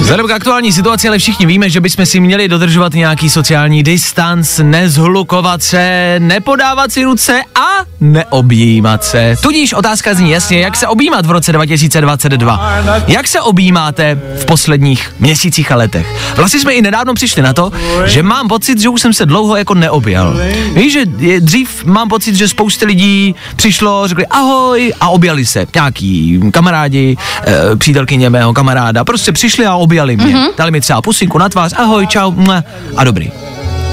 Vzhledem 0.01 0.27
k 0.27 0.31
aktuální 0.31 0.73
situaci, 0.73 1.09
ale 1.09 1.19
všichni 1.19 1.47
víme, 1.47 1.71
že 1.71 1.81
bychom 1.81 2.07
si 2.07 2.21
měli 2.21 2.49
dodržovat 2.49 2.95
nějaký 2.95 3.31
sociální 3.31 3.83
distanc, 3.83 4.61
nezhlukovat 4.63 5.63
se, 5.63 6.15
nepodávat 6.19 6.93
si 6.93 7.05
ruce 7.05 7.41
a 7.55 7.85
neobjímat 8.01 9.05
se. 9.05 9.35
Tudíž 9.43 9.73
otázka 9.73 10.15
zní 10.15 10.31
jasně, 10.31 10.61
jak 10.61 10.77
se 10.77 10.87
objímat 10.87 11.27
v 11.27 11.31
roce 11.31 11.53
2022? 11.53 12.73
Jak 13.07 13.29
se 13.29 13.41
objímáte 13.41 14.19
v 14.39 14.45
posledních 14.45 15.15
měsících 15.19 15.73
a 15.73 15.77
letech? 15.77 16.07
Vlastně 16.37 16.61
jsme 16.61 16.73
i 16.73 16.83
nedávno 16.83 17.15
přišli 17.15 17.43
na 17.43 17.53
to, 17.53 17.73
že 18.05 18.23
mám 18.23 18.49
pocit, 18.49 18.81
že 18.81 18.89
už 18.89 19.01
jsem 19.01 19.13
se 19.13 19.27
dlouho 19.27 19.57
jako 19.57 19.75
neobjel. 19.75 20.41
Víš, 20.73 20.93
že 20.93 21.07
dřív 21.41 21.85
mám 21.85 22.09
pocit, 22.09 22.35
že 22.35 22.49
spousta 22.49 22.87
lidí 22.87 23.35
přišlo, 23.57 24.09
řekli 24.09 24.27
ahoj 24.27 24.93
a 25.01 25.09
objali 25.09 25.47
se. 25.47 25.67
Nějaký 25.75 26.41
kamarádi, 26.53 27.17
e, 27.47 27.77
přítelkyně 27.77 28.31
mého 28.31 28.53
kamaráda, 28.53 28.70
prostě 29.05 29.33
přišli 29.33 29.67
a 29.67 29.75
objali 29.75 30.17
mě. 30.17 30.35
Mm-hmm. 30.35 30.49
Dali 30.59 30.71
mi 30.71 30.81
třeba 30.81 31.03
pusinku 31.03 31.39
na 31.39 31.49
tvář, 31.49 31.73
ahoj, 31.77 32.07
čau, 32.07 32.31
mua, 32.31 32.65
a 32.97 33.05
dobrý. 33.05 33.33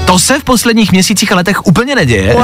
To 0.08 0.18
se 0.18 0.38
v 0.38 0.44
posledních 0.44 0.92
měsících 0.92 1.32
a 1.32 1.36
letech 1.36 1.66
úplně 1.66 1.94
neděje. 1.94 2.36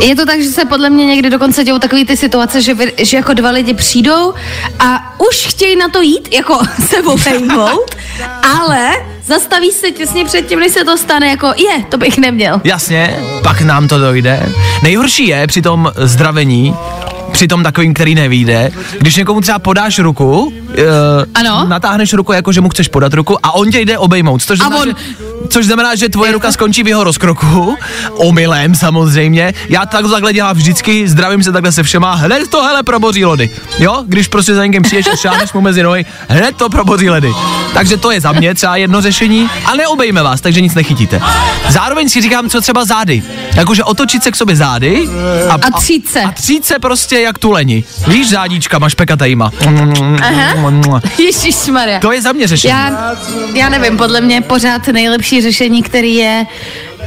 Je 0.00 0.16
to 0.16 0.26
tak, 0.26 0.42
že 0.42 0.48
se 0.48 0.64
podle 0.64 0.90
mě 0.90 1.06
někdy 1.06 1.30
dokonce 1.30 1.64
dějou 1.64 1.78
takové 1.78 2.04
ty 2.04 2.16
situace, 2.16 2.62
že, 2.62 2.74
vy, 2.74 2.92
že 2.98 3.16
jako 3.16 3.34
dva 3.34 3.50
lidi 3.50 3.74
přijdou 3.74 4.34
a 4.78 5.14
už 5.28 5.46
chtějí 5.46 5.76
na 5.76 5.88
to 5.88 6.00
jít, 6.00 6.28
jako 6.34 6.58
se 6.86 7.02
obejmout, 7.02 7.96
ale 8.60 8.90
zastaví 9.24 9.72
se 9.72 9.90
těsně 9.90 10.24
předtím, 10.24 10.58
než 10.58 10.72
se 10.72 10.84
to 10.84 10.98
stane, 10.98 11.28
jako 11.28 11.46
je, 11.46 11.84
to 11.88 11.98
bych 11.98 12.18
neměl. 12.18 12.60
Jasně, 12.64 13.16
pak 13.42 13.60
nám 13.60 13.88
to 13.88 13.98
dojde. 13.98 14.52
Nejhorší 14.82 15.26
je 15.26 15.46
při 15.46 15.62
tom 15.62 15.92
zdravení, 15.96 16.74
při 17.36 17.48
tom 17.48 17.62
takovým, 17.62 17.94
který 17.94 18.14
nevíde, 18.14 18.70
když 19.00 19.16
někomu 19.16 19.40
třeba 19.40 19.58
podáš 19.58 19.98
ruku, 19.98 20.40
uh, 20.46 20.52
Ano. 21.34 21.64
natáhneš 21.68 22.12
ruku 22.12 22.32
jako, 22.32 22.52
že 22.52 22.60
mu 22.60 22.68
chceš 22.68 22.88
podat 22.88 23.14
ruku 23.14 23.36
a 23.46 23.52
on 23.54 23.70
tě 23.70 23.80
jde 23.80 23.98
obejmout, 23.98 24.42
což 24.42 24.60
A 24.60 24.62
znamená, 24.62 24.82
on- 24.82 24.88
že, 24.88 24.94
což 25.48 25.66
znamená, 25.66 25.94
že 25.94 26.08
tvoje 26.08 26.32
ruka 26.32 26.52
skončí 26.52 26.82
v 26.82 26.88
jeho 26.88 27.04
rozkroku, 27.04 27.76
omylem 28.14 28.74
samozřejmě. 28.74 29.54
Já 29.68 29.86
tak 29.86 30.04
takhle 30.10 30.32
dělám 30.32 30.56
vždycky, 30.56 31.08
zdravím 31.08 31.42
se 31.42 31.52
takhle 31.52 31.72
se 31.72 31.82
všema, 31.82 32.14
hned 32.14 32.48
to 32.48 32.62
hele 32.64 32.82
proboří 32.82 33.24
lody. 33.24 33.50
Jo, 33.78 34.04
když 34.06 34.28
prostě 34.28 34.54
za 34.54 34.66
někým 34.66 34.82
přijdeš 34.82 35.06
a 35.12 35.16
šáhneš 35.16 35.52
mu 35.52 35.60
mezi 35.60 35.82
nohy, 35.82 36.04
hned 36.28 36.56
to 36.56 36.68
proboří 36.68 37.10
ledy. 37.10 37.32
Takže 37.74 37.96
to 37.96 38.10
je 38.10 38.20
za 38.20 38.32
mě 38.32 38.54
třeba 38.54 38.76
jedno 38.76 39.00
řešení 39.00 39.50
a 39.64 39.74
neobejme 39.74 40.22
vás, 40.22 40.40
takže 40.40 40.60
nic 40.60 40.74
nechytíte. 40.74 41.20
Zároveň 41.68 42.08
si 42.08 42.20
říkám, 42.20 42.50
co 42.50 42.60
třeba 42.60 42.84
zády. 42.84 43.22
Jakože 43.54 43.84
otočit 43.84 44.22
se 44.22 44.30
k 44.30 44.36
sobě 44.36 44.56
zády 44.56 45.08
a, 45.50 45.52
A 45.54 45.70
třít 45.78 46.08
se. 46.08 46.20
a 46.22 46.30
třít 46.30 46.64
se 46.64 46.78
prostě 46.78 47.18
jak 47.26 47.38
tuleni. 47.38 47.84
Víš, 48.08 48.28
zádíčkama, 48.30 48.88
špekatejma. 48.88 49.50
Ježíš 51.18 51.66
Maria. 51.66 52.00
To 52.00 52.12
je 52.12 52.22
za 52.22 52.32
mě 52.32 52.46
řešení. 52.46 52.70
Já, 52.70 53.16
já 53.54 53.68
nevím, 53.68 53.96
podle 53.96 54.20
mě 54.20 54.40
pořád 54.40 54.88
nejlepší 54.88 55.42
řešení, 55.42 55.82
který 55.82 56.14
je, 56.14 56.46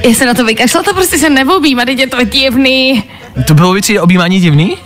je 0.06 0.16
se 0.16 0.26
na 0.26 0.34
to 0.34 0.46
vykašlat 0.46 0.88
a 0.88 0.94
prostě 0.94 1.18
se 1.18 1.30
neobjímat, 1.30 1.86
teď 1.86 2.00
je 2.00 2.08
to 2.08 2.24
divný. 2.24 3.04
To 3.48 3.54
bylo 3.54 3.74
by 3.74 3.82
přijde 3.82 4.02
objímání 4.02 4.40
divný? 4.40 4.78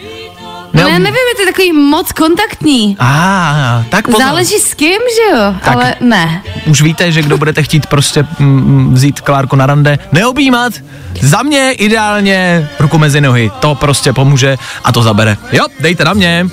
No, 0.73 0.81
Neobí- 0.81 0.91
já 0.93 0.99
nevím, 0.99 1.15
je 1.15 1.45
to 1.45 1.51
takový 1.51 1.73
moc 1.73 2.11
kontaktní. 2.11 2.97
A, 2.99 3.83
tak 3.89 4.05
pozor. 4.05 4.21
Záleží 4.21 4.59
s 4.59 4.73
kým, 4.73 4.89
že 5.15 5.37
jo? 5.37 5.55
Tak. 5.65 5.75
Ale 5.75 5.95
ne. 5.99 6.41
Už 6.65 6.81
víte, 6.81 7.11
že 7.11 7.21
kdo 7.21 7.37
budete 7.37 7.63
chtít 7.63 7.85
prostě 7.85 8.25
mm, 8.39 8.93
vzít 8.93 9.21
Klárku 9.21 9.55
na 9.55 9.65
rande, 9.65 9.99
neobjímat. 10.11 10.73
Za 11.21 11.43
mě 11.43 11.71
ideálně 11.71 12.69
ruku 12.79 12.97
mezi 12.97 13.21
nohy. 13.21 13.51
To 13.59 13.75
prostě 13.75 14.13
pomůže 14.13 14.57
a 14.83 14.91
to 14.91 15.01
zabere. 15.03 15.37
Jo, 15.51 15.65
dejte 15.79 16.05
na 16.05 16.13
mě. 16.13 16.47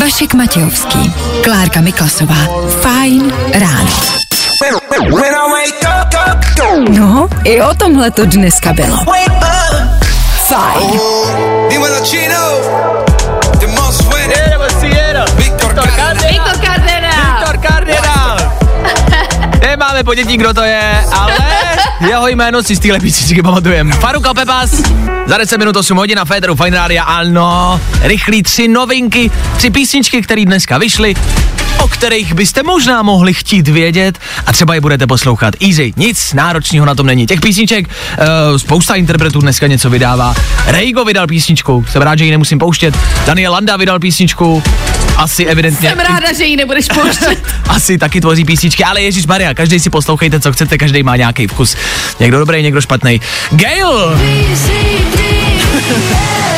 Vašek 0.00 0.34
Matějovský, 0.34 1.12
Klárka 1.44 1.80
Miklasová. 1.80 2.46
Fajn 2.80 3.32
ráno. 3.52 3.90
No, 6.88 7.28
i 7.44 7.62
o 7.62 7.74
tomhle 7.74 8.10
to 8.10 8.26
dneska 8.26 8.72
bylo. 8.72 8.96
Fajn. 10.48 11.00
Nemáme 19.94 20.04
ponětí, 20.04 20.36
kdo 20.36 20.54
to 20.54 20.62
je, 20.62 21.04
ale 21.12 21.34
jeho 22.08 22.28
jméno 22.28 22.62
si 22.62 22.76
z 22.76 22.78
téhle 22.78 23.00
písničky 23.00 23.42
pamatujem. 23.42 23.92
Faruko 23.92 24.34
Pepas, 24.34 24.70
za 25.26 25.38
10 25.38 25.58
minut 25.58 25.76
8 25.76 25.96
hodin 25.96 26.16
na 26.16 26.24
Féteru 26.24 26.56
Fine 26.56 26.76
Radio, 26.76 27.02
ano, 27.06 27.80
rychlý 28.02 28.42
tři 28.42 28.68
novinky, 28.68 29.30
tři 29.56 29.70
písničky, 29.70 30.22
které 30.22 30.44
dneska 30.44 30.78
vyšly, 30.78 31.14
o 31.78 31.88
kterých 31.88 32.34
byste 32.34 32.62
možná 32.62 33.02
mohli 33.02 33.34
chtít 33.34 33.68
vědět 33.68 34.18
a 34.46 34.52
třeba 34.52 34.74
je 34.74 34.80
budete 34.80 35.06
poslouchat. 35.06 35.54
Easy, 35.68 35.92
nic 35.96 36.32
náročného 36.32 36.86
na 36.86 36.94
tom 36.94 37.06
není. 37.06 37.26
Těch 37.26 37.40
písniček 37.40 37.88
uh, 37.88 38.56
spousta 38.56 38.94
interpretů 38.94 39.40
dneska 39.40 39.66
něco 39.66 39.90
vydává. 39.90 40.34
Reigo 40.66 41.04
vydal 41.04 41.26
písničku, 41.26 41.84
jsem 41.90 42.02
rád, 42.02 42.18
že 42.18 42.24
ji 42.24 42.30
nemusím 42.30 42.58
pouštět. 42.58 42.96
Daniel 43.26 43.52
Landa 43.52 43.76
vydal 43.76 43.98
písničku, 43.98 44.62
asi 45.16 45.44
evidentně. 45.44 45.88
Jsem 45.88 45.98
ráda, 45.98 46.32
že 46.32 46.44
ji 46.44 46.56
nebudeš 46.56 46.86
pouštět. 46.94 47.42
Asi 47.68 47.98
taky 47.98 48.20
tvoří 48.20 48.44
písničky, 48.44 48.84
ale 48.84 49.02
Ježíš 49.02 49.26
Maria, 49.26 49.54
každý 49.54 49.80
si 49.80 49.90
poslouchejte, 49.90 50.40
co 50.40 50.52
chcete, 50.52 50.78
každý 50.78 51.02
má 51.02 51.16
nějaký 51.16 51.46
vkus. 51.46 51.76
Někdo 52.20 52.38
dobrý, 52.38 52.62
někdo 52.62 52.80
špatný. 52.80 53.20
Gail! 53.50 54.18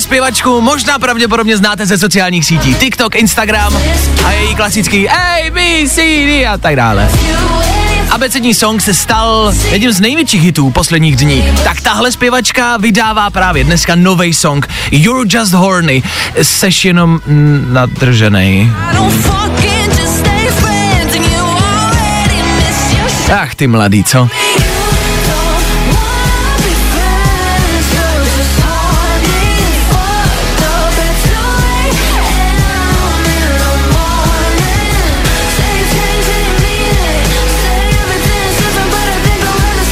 Zpěvačku 0.00 0.60
možná 0.60 0.98
pravděpodobně 0.98 1.56
znáte 1.56 1.86
ze 1.86 1.98
sociálních 1.98 2.46
sítí. 2.46 2.74
TikTok, 2.74 3.14
Instagram 3.14 3.76
a 4.24 4.32
její 4.32 4.54
klasický 4.54 5.08
A, 5.08 5.50
B, 5.50 5.88
C, 5.88 6.02
D 6.02 6.46
a 6.46 6.58
tak 6.58 6.76
dále. 6.76 7.10
Abecední 8.10 8.54
song 8.54 8.82
se 8.82 8.94
stal 8.94 9.52
jedním 9.70 9.92
z 9.92 10.00
největších 10.00 10.42
hitů 10.42 10.70
posledních 10.70 11.16
dní. 11.16 11.44
Tak 11.64 11.80
tahle 11.80 12.12
zpěvačka 12.12 12.76
vydává 12.76 13.30
právě 13.30 13.64
dneska 13.64 13.94
nový 13.94 14.34
song 14.34 14.68
You're 14.90 15.28
Just 15.38 15.52
Horny. 15.52 16.02
Seš 16.42 16.84
jenom 16.84 17.20
nadrženej. 17.72 18.70
Ach 23.40 23.54
ty 23.54 23.66
mladý, 23.66 24.04
co? 24.04 24.28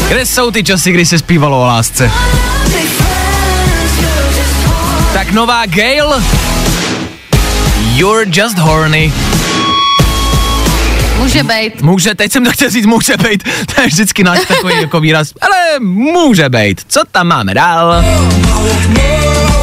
Kde 0.08 0.26
jsou 0.26 0.50
ty 0.50 0.64
časy, 0.64 0.92
kdy 0.92 1.06
se 1.06 1.18
zpívalo 1.18 1.60
o 1.60 1.64
lásce? 1.64 2.10
Tak 5.12 5.30
nová 5.30 5.66
Gail. 5.66 6.22
You're 7.94 8.26
just 8.32 8.58
horny. 8.58 9.12
Může 11.18 11.42
být. 11.42 11.82
Může, 11.82 12.14
teď 12.14 12.32
jsem 12.32 12.44
to 12.44 12.50
chtěl 12.52 12.70
říct, 12.70 12.86
může 12.86 13.16
být. 13.16 13.42
To 13.74 13.80
je 13.80 13.86
vždycky 13.86 14.24
náš 14.24 14.38
takový 14.48 14.74
jako 14.80 15.00
výraz. 15.00 15.32
Ale 15.40 15.56
může 15.80 16.48
být. 16.48 16.80
Co 16.88 17.02
tam 17.12 17.26
máme 17.26 17.54
dál? 17.54 18.04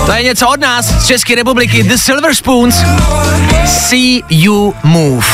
To 0.06 0.12
je 0.12 0.24
něco 0.24 0.50
od 0.50 0.60
nás, 0.60 0.86
z 0.86 1.08
České 1.08 1.36
republiky. 1.36 1.84
The 1.84 1.96
Silver 1.96 2.36
Spoons. 2.36 2.76
See 3.66 4.22
you 4.30 4.74
move. 4.84 5.26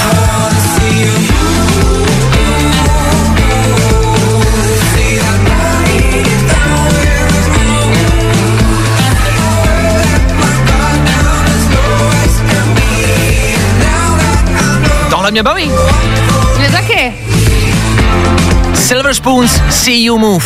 Tohle 15.22 15.32
mě 15.32 15.44
baví. 15.44 15.72
Mě 16.58 16.70
taky. 16.72 17.14
Silver 18.74 19.14
Spoons, 19.14 19.62
See 19.70 20.04
You 20.04 20.18
Move. 20.18 20.46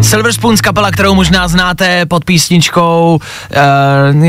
Silver 0.00 0.32
Spoons 0.32 0.60
kapela, 0.60 0.90
kterou 0.90 1.14
možná 1.14 1.48
znáte 1.48 2.06
pod 2.06 2.24
písničkou 2.24 3.18
uh, 3.20 4.22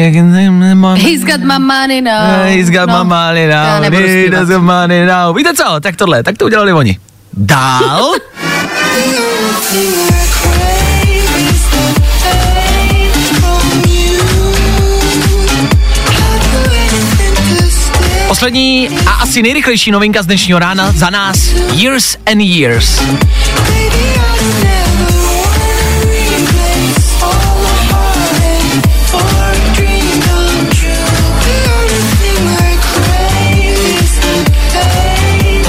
He's 0.96 1.24
got 1.24 1.40
my 1.40 1.60
money 1.60 2.02
now. 2.02 2.46
He's 2.46 2.70
got 2.70 2.88
No, 2.88 3.04
my 3.04 3.10
money 3.10 3.48
now, 3.48 3.82
nebudu 3.82 4.04
he 4.08 4.22
zpívat. 4.22 4.40
does 4.40 4.50
got 4.50 4.62
money 4.62 5.06
now. 5.06 5.36
Víte 5.38 5.54
co, 5.54 5.80
tak 5.82 5.96
tohle, 5.96 6.24
tak 6.24 6.38
to 6.38 6.46
udělali 6.46 6.74
oni. 6.74 7.00
Dál. 7.34 8.12
Poslední 18.36 18.90
a 19.08 19.12
asi 19.12 19.42
nejrychlejší 19.42 19.92
novinka 19.92 20.24
z 20.24 20.26
dnešního 20.26 20.60
rána 20.60 20.92
za 20.92 21.10
nás 21.10 21.38
Years 21.74 22.18
and 22.32 22.42
Years. 22.42 23.02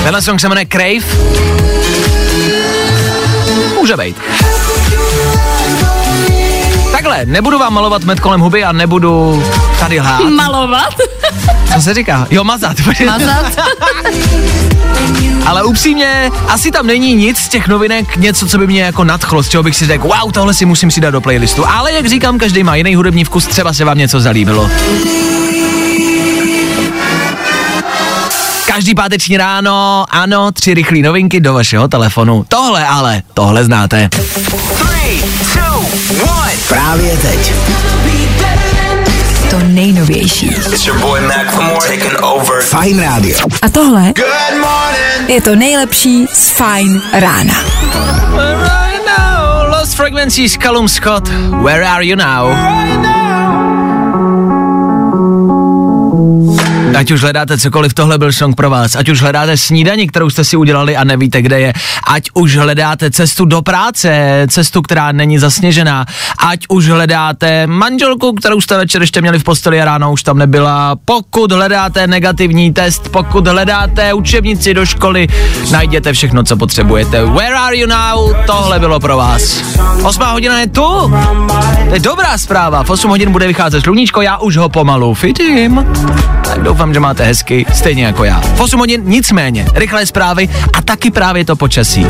Tenhle 0.03 0.23
song 0.23 0.41
se 0.41 0.49
jmenuje 0.49 0.67
Crave. 0.67 1.07
Může 3.75 3.97
být. 3.97 4.17
Takhle, 6.93 7.25
nebudu 7.25 7.59
vám 7.59 7.75
malovat 7.75 8.05
med 8.05 8.21
kolem 8.21 8.41
huby 8.41 8.65
a 8.65 8.73
nebudu 8.73 9.45
tady 9.81 10.01
lhát. 10.01 10.21
Malovat? 10.21 10.95
Co 11.77 11.83
se 11.83 11.95
říká? 11.95 12.27
Jo, 12.31 12.45
mazat. 12.45 12.77
Mazat? 13.07 13.57
Ale 15.47 15.65
upřímně, 15.65 16.31
asi 16.49 16.71
tam 16.71 16.87
není 16.87 17.15
nic 17.15 17.39
z 17.39 17.49
těch 17.49 17.69
novinek, 17.69 18.17
něco, 18.17 18.47
co 18.47 18.59
by 18.59 18.67
mě 18.67 18.83
jako 18.83 19.05
nadchlo, 19.05 19.43
z 19.43 19.49
čeho 19.49 19.63
bych 19.63 19.77
si 19.77 19.87
řekl, 19.87 20.09
wow, 20.09 20.33
tohle 20.33 20.55
si 20.55 20.65
musím 20.65 20.91
si 20.91 21.01
dát 21.01 21.11
do 21.11 21.21
playlistu. 21.21 21.69
Ale 21.69 21.93
jak 21.93 22.07
říkám, 22.07 22.39
každý 22.39 22.63
má 22.63 22.77
jiný 22.77 22.95
hudební 22.95 23.25
vkus, 23.25 23.47
třeba 23.47 23.73
se 23.73 23.85
vám 23.85 23.99
něco 23.99 24.21
zalíbilo. 24.21 24.71
Každý 28.67 28.95
páteční 28.95 29.37
ráno, 29.37 30.05
ano, 30.11 30.53
tři 30.53 30.75
rychlé 30.75 30.99
novinky 30.99 31.41
do 31.41 31.55
vašeho 31.55 31.89
telefonu. 31.89 32.45
Tohle 32.49 32.87
ale, 32.87 33.23
tohle 33.35 33.65
znáte. 33.65 34.09
Právě 36.69 37.17
teď. 37.17 37.53
To 39.57 39.63
nejnovější. 39.67 40.51
Fajn 42.63 43.01
rádio. 43.01 43.39
A 43.63 43.69
tohle 43.69 44.13
je 45.29 45.41
to 45.41 45.57
nejlepší 45.57 46.27
z 46.33 46.51
Fajn 46.51 47.03
rána. 47.13 47.55
Right 48.35 49.07
now, 49.19 49.73
Lost 49.73 49.95
Frequencies, 49.95 50.57
Callum 50.63 50.89
Scott, 50.89 51.29
Where 51.63 51.89
Are 51.89 52.07
You 52.07 52.17
Now? 52.17 53.16
Ať 56.97 57.11
už 57.11 57.23
hledáte 57.23 57.59
cokoliv, 57.59 57.95
tohle 57.95 58.19
byl 58.19 58.33
song 58.33 58.57
pro 58.57 58.71
vás. 58.71 58.97
Ať 58.97 59.09
už 59.09 59.23
hledáte 59.23 59.57
snídani, 59.57 60.09
kterou 60.09 60.31
jste 60.31 60.45
si 60.45 60.57
udělali 60.57 60.97
a 60.97 61.05
nevíte, 61.05 61.43
kde 61.43 61.61
je. 61.61 61.73
Ať 62.09 62.31
už 62.35 62.57
hledáte 62.57 63.11
cestu 63.11 63.45
do 63.45 63.63
práce, 63.63 64.43
cestu, 64.51 64.83
která 64.83 65.13
není 65.13 65.39
zasněžená. 65.39 66.07
Ať 66.39 66.61
už 66.69 66.89
hledáte 66.89 67.67
manželku, 67.67 68.33
kterou 68.33 68.61
jste 68.61 68.77
večer 68.77 69.01
ještě 69.01 69.21
měli 69.21 69.39
v 69.39 69.45
posteli 69.45 69.83
a 69.83 69.85
ráno 69.85 70.13
už 70.13 70.23
tam 70.23 70.39
nebyla. 70.39 70.97
Pokud 71.05 71.53
hledáte 71.53 72.07
negativní 72.07 72.73
test, 72.73 73.09
pokud 73.09 73.47
hledáte 73.47 74.15
učebnici 74.15 74.75
do 74.75 74.87
školy, 74.87 75.27
najděte 75.71 76.13
všechno, 76.13 76.45
co 76.45 76.57
potřebujete. 76.57 77.25
Where 77.25 77.55
are 77.55 77.77
you 77.77 77.87
now? 77.89 78.35
Tohle 78.47 78.79
bylo 78.79 79.01
pro 79.01 79.17
vás. 79.17 79.63
Osmá 80.03 80.31
hodina 80.31 80.61
je 80.61 80.67
tu. 80.67 81.13
To 81.89 81.95
je 81.95 82.01
dobrá 82.01 82.39
zpráva. 82.39 82.85
V 82.85 82.91
8 82.91 83.11
hodin 83.11 83.33
bude 83.33 83.47
vycházet 83.47 83.81
sluníčko, 83.81 84.23
já 84.23 84.39
už 84.39 84.57
ho 84.57 84.69
pomalu 84.69 85.15
fitím. 85.15 85.87
Tak 86.47 86.63
doufám, 86.63 86.95
že 86.95 87.01
máte 87.01 87.25
hezky, 87.25 87.67
stejně 87.75 88.05
jako 88.05 88.25
já. 88.25 88.41
V 88.41 88.61
8 88.61 88.81
hodin 88.81 89.03
nicméně, 89.05 89.67
rychlé 89.75 90.07
zprávy 90.07 90.49
a 90.79 90.83
taky 90.83 91.11
právě 91.11 91.45
to 91.45 91.57
počasí. 91.57 92.07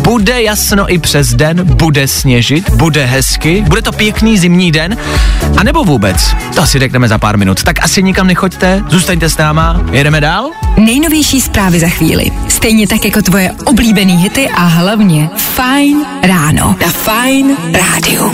Bude 0.00 0.42
jasno 0.42 0.92
i 0.92 0.98
přes 0.98 1.34
den, 1.34 1.64
bude 1.64 2.08
sněžit, 2.08 2.70
bude 2.70 3.04
hezky, 3.04 3.64
bude 3.68 3.82
to 3.82 3.92
pěkný 3.92 4.38
zimní 4.38 4.72
den, 4.72 4.96
a 5.56 5.62
nebo 5.62 5.84
vůbec, 5.84 6.34
to 6.54 6.66
si 6.66 6.78
řekneme 6.78 7.08
za 7.08 7.18
pár 7.18 7.38
minut. 7.38 7.62
Tak 7.62 7.84
asi 7.84 8.02
nikam 8.02 8.26
nechoďte, 8.26 8.82
zůstaňte 8.88 9.28
s 9.28 9.36
náma, 9.36 9.80
jedeme 9.92 10.20
dál? 10.20 10.50
Nejnovější 10.76 11.40
zprávy 11.40 11.80
za 11.80 11.88
chvíli. 11.88 12.30
Stejně 12.48 12.86
tak 12.86 13.04
jako 13.04 13.22
tvoje 13.22 13.52
oblíbený 13.64 14.16
hity 14.16 14.48
a 14.48 14.64
hlavně 14.64 15.30
Fajn 15.36 16.04
ráno. 16.22 16.76
Na 16.80 16.88
Fajn 16.88 17.56
rádiu. 17.72 18.32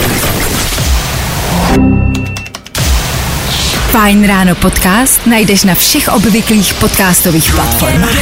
Fajn 3.88 4.20
ráno 4.20 4.52
podcast 4.54 5.24
najdeš 5.24 5.64
na 5.64 5.72
všech 5.72 6.12
obvyklých 6.12 6.76
podcastových 6.76 7.48
platformách. 7.56 8.18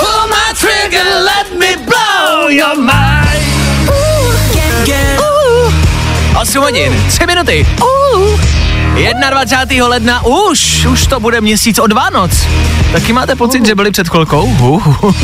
Pull 0.00 0.22
my 0.32 0.46
trigger, 0.56 1.04
let 1.04 1.52
me 1.60 1.76
blow 1.84 2.48
your 2.48 2.80
mind. 2.80 3.44
8 6.40 6.62
hodin, 6.62 6.92
3 7.08 7.26
minuty. 7.26 7.66
21. 9.30 9.86
ledna 9.86 10.24
už, 10.24 10.86
už 10.86 11.06
to 11.06 11.20
bude 11.20 11.40
měsíc 11.40 11.78
od 11.78 11.92
Vánoc. 11.92 12.32
Taky 12.92 13.12
máte 13.12 13.36
pocit, 13.36 13.66
že 13.66 13.74
byli 13.74 13.90
před 13.90 14.08
chvilkou? 14.08 14.42
Uh. 14.44 15.14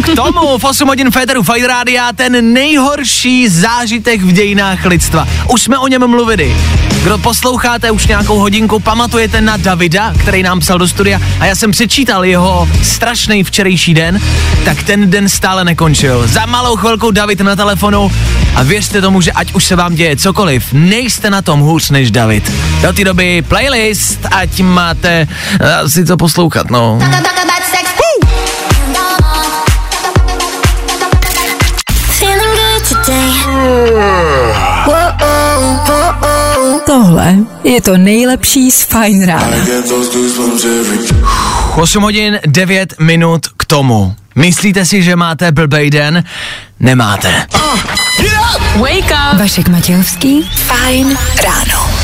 K 0.00 0.06
tomu 0.16 0.58
v 0.58 0.64
8 0.64 0.88
hodin 0.88 1.10
Féteru 1.10 1.42
Fajn 1.42 1.64
Rádia 1.64 2.12
ten 2.12 2.52
nejhorší 2.52 3.48
zážitek 3.48 4.22
v 4.22 4.32
dějinách 4.32 4.84
lidstva. 4.84 5.28
Už 5.48 5.62
jsme 5.62 5.78
o 5.78 5.88
něm 5.88 6.06
mluvili. 6.06 6.56
Kdo 7.02 7.18
posloucháte 7.18 7.90
už 7.90 8.06
nějakou 8.06 8.38
hodinku, 8.38 8.80
pamatujete 8.80 9.40
na 9.40 9.56
Davida, 9.56 10.12
který 10.18 10.42
nám 10.42 10.60
psal 10.60 10.78
do 10.78 10.88
studia 10.88 11.20
a 11.40 11.46
já 11.46 11.54
jsem 11.54 11.70
přečítal 11.70 12.24
jeho 12.24 12.68
strašný 12.82 13.44
včerejší 13.44 13.94
den, 13.94 14.20
tak 14.64 14.82
ten 14.82 15.10
den 15.10 15.28
stále 15.28 15.64
nekončil. 15.64 16.26
Za 16.26 16.46
malou 16.46 16.76
chvilku 16.76 17.10
David 17.10 17.40
na 17.40 17.56
telefonu 17.56 18.12
a 18.54 18.62
věřte 18.62 19.00
tomu, 19.00 19.20
že 19.20 19.32
ať 19.32 19.54
už 19.54 19.64
se 19.64 19.76
vám 19.76 19.94
děje 19.94 20.16
cokoliv, 20.16 20.72
nejste 20.72 21.30
na 21.30 21.42
tom 21.42 21.60
hůř 21.60 21.90
než 21.90 22.10
David. 22.10 22.52
Do 22.82 22.92
té 22.92 23.04
doby 23.04 23.42
playlist, 23.42 24.26
ať 24.30 24.60
máte 24.60 25.28
uh, 25.60 25.88
si 25.88 26.06
co 26.06 26.16
poslouchat, 26.16 26.70
no. 26.70 26.98
Tohle 36.86 37.36
je 37.64 37.80
to 37.80 37.96
nejlepší 37.96 38.70
z 38.70 38.82
Fajn 38.82 39.26
rána. 39.26 39.56
8 41.76 42.02
hodin 42.02 42.38
9 42.46 42.94
minut 43.00 43.46
k 43.56 43.64
tomu. 43.64 44.14
Myslíte 44.34 44.84
si, 44.84 45.02
že 45.02 45.16
máte 45.16 45.52
blbej 45.52 45.90
den? 45.90 46.24
Nemáte. 46.80 47.46
Vašek 49.38 49.68
Matějovský, 49.68 50.42
Fajn 50.42 51.16
ráno. 51.44 52.01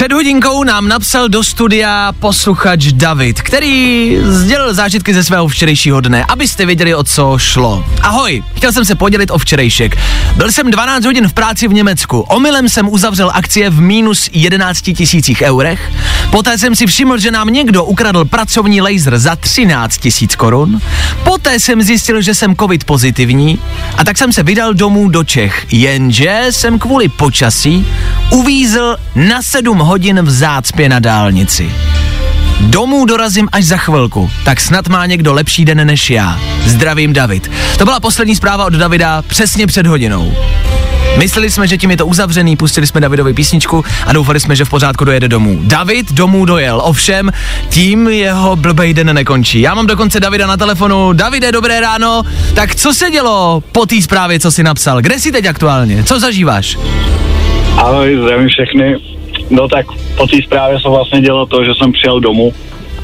Před 0.00 0.12
hodinkou 0.12 0.64
nám 0.64 0.88
napsal 0.88 1.28
do 1.28 1.44
studia 1.44 2.12
posluchač 2.18 2.86
David, 2.92 3.42
který 3.42 4.16
sdělil 4.22 4.74
zážitky 4.74 5.14
ze 5.14 5.24
svého 5.24 5.48
včerejšího 5.48 6.00
dne, 6.00 6.24
abyste 6.28 6.66
věděli, 6.66 6.94
o 6.94 7.04
co 7.04 7.38
šlo. 7.38 7.84
Ahoj, 8.02 8.44
chtěl 8.56 8.72
jsem 8.72 8.84
se 8.84 8.94
podělit 8.94 9.30
o 9.30 9.38
včerejšek. 9.38 9.96
Byl 10.36 10.52
jsem 10.52 10.70
12 10.70 11.04
hodin 11.04 11.28
v 11.28 11.32
práci 11.32 11.68
v 11.68 11.72
Německu. 11.72 12.20
Omylem 12.20 12.68
jsem 12.68 12.88
uzavřel 12.88 13.30
akcie 13.34 13.70
v 13.70 13.80
minus 13.80 14.30
11 14.32 14.82
tisících 14.82 15.42
eurech. 15.42 15.92
Poté 16.30 16.58
jsem 16.58 16.76
si 16.76 16.86
všiml, 16.86 17.18
že 17.18 17.30
nám 17.30 17.48
někdo 17.48 17.84
ukradl 17.84 18.24
pracovní 18.24 18.80
laser 18.80 19.18
za 19.18 19.36
13 19.36 19.98
tisíc 19.98 20.36
korun. 20.36 20.80
Poté 21.24 21.60
jsem 21.60 21.82
zjistil, 21.82 22.20
že 22.20 22.34
jsem 22.34 22.56
covid 22.56 22.84
pozitivní 22.84 23.58
a 23.96 24.04
tak 24.04 24.18
jsem 24.18 24.32
se 24.32 24.42
vydal 24.42 24.74
domů 24.74 25.08
do 25.08 25.24
Čech. 25.24 25.66
Jenže 25.72 26.46
jsem 26.50 26.78
kvůli 26.78 27.08
počasí 27.08 27.86
uvízl 28.30 28.96
na 29.14 29.42
7 29.42 29.78
hodin 29.78 29.89
v 29.98 30.30
zácpě 30.30 30.88
na 30.88 30.98
dálnici. 30.98 31.72
Domů 32.60 33.04
dorazím 33.04 33.48
až 33.52 33.64
za 33.64 33.76
chvilku, 33.76 34.30
tak 34.44 34.60
snad 34.60 34.88
má 34.88 35.06
někdo 35.06 35.32
lepší 35.32 35.64
den 35.64 35.86
než 35.86 36.10
já. 36.10 36.40
Zdravím 36.64 37.12
David. 37.12 37.50
To 37.78 37.84
byla 37.84 38.00
poslední 38.00 38.36
zpráva 38.36 38.64
od 38.64 38.72
Davida 38.72 39.22
přesně 39.22 39.66
před 39.66 39.86
hodinou. 39.86 40.34
Mysleli 41.16 41.50
jsme, 41.50 41.66
že 41.66 41.78
tím 41.78 41.90
je 41.90 41.96
to 41.96 42.06
uzavřený, 42.06 42.56
pustili 42.56 42.86
jsme 42.86 43.00
Davidovi 43.00 43.34
písničku 43.34 43.84
a 44.06 44.12
doufali 44.12 44.40
jsme, 44.40 44.56
že 44.56 44.64
v 44.64 44.70
pořádku 44.70 45.04
dojede 45.04 45.28
domů. 45.28 45.60
David 45.62 46.12
domů 46.12 46.44
dojel, 46.44 46.80
ovšem 46.84 47.30
tím 47.68 48.08
jeho 48.08 48.56
blbej 48.56 48.94
den 48.94 49.14
nekončí. 49.14 49.60
Já 49.60 49.74
mám 49.74 49.86
dokonce 49.86 50.20
Davida 50.20 50.46
na 50.46 50.56
telefonu. 50.56 51.12
Davide, 51.12 51.52
dobré 51.52 51.80
ráno. 51.80 52.22
Tak 52.54 52.74
co 52.74 52.94
se 52.94 53.10
dělo 53.10 53.62
po 53.72 53.86
té 53.86 54.02
zprávě, 54.02 54.40
co 54.40 54.50
jsi 54.50 54.62
napsal? 54.62 55.02
Kde 55.02 55.18
jsi 55.18 55.32
teď 55.32 55.46
aktuálně? 55.46 56.04
Co 56.04 56.20
zažíváš? 56.20 56.78
Ahoj, 57.76 58.18
zdravím 58.22 58.48
všechny. 58.48 59.09
No 59.50 59.68
tak 59.68 59.86
po 60.16 60.26
té 60.26 60.36
zprávě 60.44 60.80
se 60.80 60.88
vlastně 60.88 61.20
dělo 61.20 61.46
to, 61.46 61.64
že 61.64 61.74
jsem 61.74 61.92
přijel 61.92 62.20
domů 62.20 62.52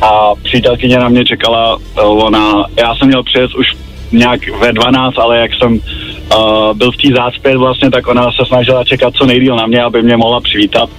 a 0.03 0.35
přítelkyně 0.43 0.99
na 0.99 1.09
mě 1.09 1.25
čekala, 1.25 1.79
eh, 1.99 2.01
ona, 2.01 2.65
já 2.77 2.95
jsem 2.95 3.09
měl 3.09 3.23
přijet 3.23 3.55
už 3.55 3.67
nějak 4.13 4.41
ve 4.61 4.73
12, 4.73 5.19
ale 5.19 5.39
jak 5.39 5.51
jsem 5.55 5.73
uh, 5.73 6.75
byl 6.75 6.93
v 6.93 6.97
té 6.97 7.09
zácpě 7.17 7.57
vlastně, 7.57 7.91
tak 7.91 8.07
ona 8.07 8.33
se 8.33 8.47
snažila 8.47 8.85
čekat 8.85 9.15
co 9.15 9.27
nejdíl 9.27 9.57
na 9.57 9.67
mě, 9.67 9.83
aby 9.83 10.03
mě 10.03 10.17
mohla 10.17 10.41
přivítat. 10.41 10.91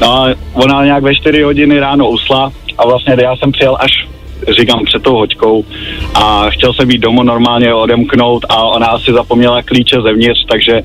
No 0.00 0.12
a 0.12 0.34
ona 0.52 0.84
nějak 0.84 1.02
ve 1.02 1.14
4 1.14 1.42
hodiny 1.42 1.80
ráno 1.80 2.08
usla 2.08 2.52
a 2.78 2.86
vlastně 2.86 3.16
já 3.22 3.36
jsem 3.36 3.52
přijel 3.52 3.76
až 3.80 4.06
říkám 4.56 4.84
před 4.84 5.02
tou 5.02 5.16
hoďkou 5.16 5.64
a 6.14 6.50
chtěl 6.50 6.72
jsem 6.72 6.88
být 6.88 6.98
domů 6.98 7.22
normálně 7.22 7.74
odemknout 7.74 8.46
a 8.48 8.62
ona 8.62 8.86
asi 8.86 9.12
zapomněla 9.12 9.62
klíče 9.62 9.96
zevnitř, 10.02 10.40
takže 10.48 10.82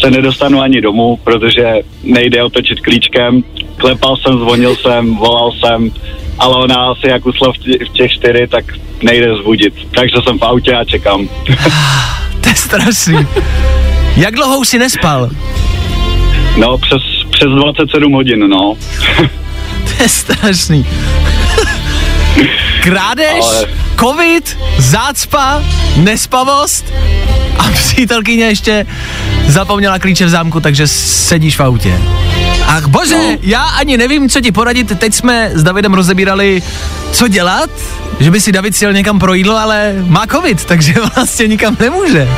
se 0.00 0.10
nedostanu 0.10 0.60
ani 0.60 0.80
domů, 0.80 1.18
protože 1.24 1.74
nejde 2.02 2.42
otočit 2.42 2.80
klíčkem. 2.80 3.42
Klepal 3.76 4.16
jsem, 4.16 4.38
zvonil 4.38 4.76
jsem, 4.76 5.16
volal 5.16 5.52
jsem, 5.52 5.90
ale 6.38 6.56
ona 6.56 6.74
asi 6.76 7.08
jak 7.08 7.26
usla 7.26 7.52
v, 7.52 7.58
tě, 7.58 7.84
v 7.84 7.88
těch 7.88 8.12
čtyři, 8.12 8.46
tak 8.46 8.64
nejde 9.02 9.36
zbudit. 9.36 9.74
Takže 9.94 10.16
jsem 10.24 10.38
v 10.38 10.42
autě 10.42 10.74
a 10.74 10.84
čekám. 10.84 11.28
To 12.40 12.48
je 12.48 12.54
strašný. 12.54 13.26
Jak 14.16 14.34
dlouho 14.34 14.58
už 14.58 14.68
si 14.68 14.78
nespal? 14.78 15.30
No, 16.56 16.78
přes, 16.78 17.02
přes 17.30 17.48
27 17.48 18.12
hodin, 18.12 18.48
no. 18.48 18.74
To 19.96 20.02
je 20.02 20.08
strašný. 20.08 20.86
Krádež, 22.86 23.44
Ale- 23.44 23.66
covid, 24.00 24.58
zácpa, 24.78 25.62
nespavost 25.96 26.84
a 27.58 27.62
přítelkyně 27.72 28.44
ještě 28.44 28.86
zapomněla 29.46 29.98
klíče 29.98 30.26
v 30.26 30.28
zámku, 30.28 30.60
takže 30.60 30.88
sedíš 30.88 31.58
v 31.58 31.62
autě. 31.62 32.00
Ach 32.66 32.86
bože, 32.86 33.16
no. 33.16 33.38
já 33.42 33.62
ani 33.62 33.96
nevím, 33.96 34.28
co 34.28 34.40
ti 34.40 34.52
poradit. 34.52 34.98
Teď 34.98 35.14
jsme 35.14 35.50
s 35.54 35.62
Davidem 35.62 35.94
rozebírali, 35.94 36.62
co 37.12 37.28
dělat, 37.28 37.70
že 38.20 38.30
by 38.30 38.40
si 38.40 38.52
David 38.52 38.76
sjel 38.76 38.92
někam 38.92 39.18
pro 39.18 39.34
jídlo, 39.34 39.56
ale 39.56 39.94
má 40.06 40.26
covid, 40.26 40.64
takže 40.64 40.94
vlastně 41.14 41.46
nikam 41.46 41.76
nemůže. 41.80 42.28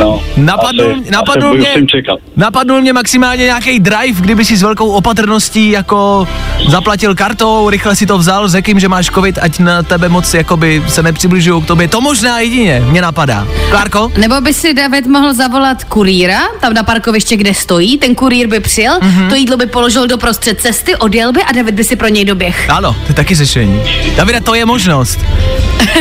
No, 0.00 0.22
Napadnul, 0.36 0.90
asi, 1.00 1.10
napadnul, 1.10 1.50
asi 1.50 1.58
mě, 1.58 2.02
napadnul 2.36 2.80
mě 2.80 2.92
maximálně 2.92 3.44
nějaký 3.44 3.80
drive, 3.80 4.20
kdyby 4.20 4.44
si 4.44 4.56
s 4.56 4.62
velkou 4.62 4.90
opatrností 4.90 5.70
jako 5.70 6.28
zaplatil 6.68 7.14
kartou, 7.14 7.70
rychle 7.70 7.96
si 7.96 8.06
to 8.06 8.18
vzal, 8.18 8.48
řekl 8.48 8.78
že 8.78 8.88
máš 8.88 9.06
covid, 9.06 9.38
ať 9.42 9.58
na 9.58 9.82
tebe 9.82 10.08
moc 10.08 10.34
jakoby 10.34 10.82
se 10.88 11.02
nepřibližují 11.02 11.62
k 11.62 11.66
tobě. 11.66 11.88
To 11.88 12.00
možná 12.00 12.40
jedině 12.40 12.82
mě 12.90 13.02
napadá. 13.02 13.46
Klárko? 13.70 14.12
Nebo 14.16 14.40
by 14.40 14.54
si 14.54 14.74
David 14.74 15.06
mohl 15.06 15.34
zavolat 15.34 15.84
kurýra, 15.84 16.38
tam 16.60 16.74
na 16.74 16.82
parkoviště, 16.82 17.36
kde 17.36 17.54
stojí, 17.54 17.98
ten 17.98 18.14
kurýr 18.14 18.46
by 18.46 18.60
přijel, 18.60 18.98
Mhm. 19.02 19.10
mm-hmm. 19.10 19.28
to 19.28 19.34
jídlo 19.34 19.56
by 19.56 19.66
položil 19.66 20.06
do 20.06 20.18
prostřed 20.18 20.60
cesty, 20.60 20.96
odjel 20.96 21.32
by 21.32 21.42
a 21.42 21.52
David 21.52 21.74
by 21.74 21.84
si 21.84 21.96
pro 21.96 22.08
něj 22.08 22.24
doběh. 22.24 22.70
Ano, 22.70 22.92
to 22.92 23.08
je 23.08 23.14
taky 23.14 23.34
řešení. 23.34 23.82
Davide, 24.16 24.40
to 24.40 24.54
je 24.54 24.66
možnost. 24.66 25.18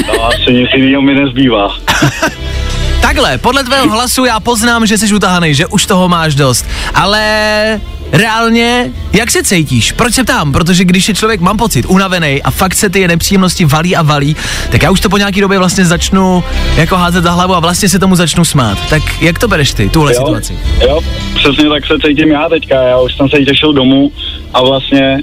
No, 0.07 0.25
asi 0.25 0.53
nic 0.53 0.69
jiného 0.75 1.01
mi 1.01 1.15
nezbývá. 1.15 1.75
Takhle, 3.03 3.37
podle 3.37 3.63
tvého 3.63 3.89
hlasu 3.89 4.25
já 4.25 4.39
poznám, 4.39 4.85
že 4.85 4.97
jsi 4.97 5.13
utahaný, 5.13 5.55
že 5.55 5.67
už 5.67 5.85
toho 5.85 6.09
máš 6.09 6.35
dost. 6.35 6.65
Ale 6.93 7.79
reálně, 8.11 8.91
jak 9.13 9.31
se 9.31 9.43
cítíš? 9.43 9.91
Proč 9.91 10.13
se 10.13 10.23
ptám? 10.23 10.51
Protože 10.51 10.85
když 10.85 11.07
je 11.07 11.13
člověk, 11.13 11.41
mám 11.41 11.57
pocit, 11.57 11.85
unavený 11.85 12.41
a 12.43 12.51
fakt 12.51 12.75
se 12.75 12.89
ty 12.89 13.07
nepříjemnosti 13.07 13.65
valí 13.65 13.95
a 13.95 14.01
valí, 14.01 14.35
tak 14.71 14.83
já 14.83 14.91
už 14.91 14.99
to 14.99 15.09
po 15.09 15.17
nějaký 15.17 15.41
době 15.41 15.57
vlastně 15.57 15.85
začnu 15.85 16.43
jako 16.75 16.97
házet 16.97 17.23
za 17.23 17.31
hlavu 17.31 17.55
a 17.55 17.59
vlastně 17.59 17.89
se 17.89 17.99
tomu 17.99 18.15
začnu 18.15 18.45
smát. 18.45 18.77
Tak 18.89 19.21
jak 19.21 19.39
to 19.39 19.47
bereš 19.47 19.73
ty, 19.73 19.89
tuhle 19.89 20.13
jo, 20.13 20.17
situaci? 20.17 20.57
Jo, 20.81 20.99
přesně 21.35 21.69
tak 21.69 21.85
se 21.85 21.93
cítím 22.07 22.31
já 22.31 22.49
teďka. 22.49 22.81
Já 22.81 22.99
už 22.99 23.15
jsem 23.15 23.29
se 23.29 23.37
těšil 23.37 23.73
domů 23.73 24.11
a 24.53 24.61
vlastně 24.61 25.17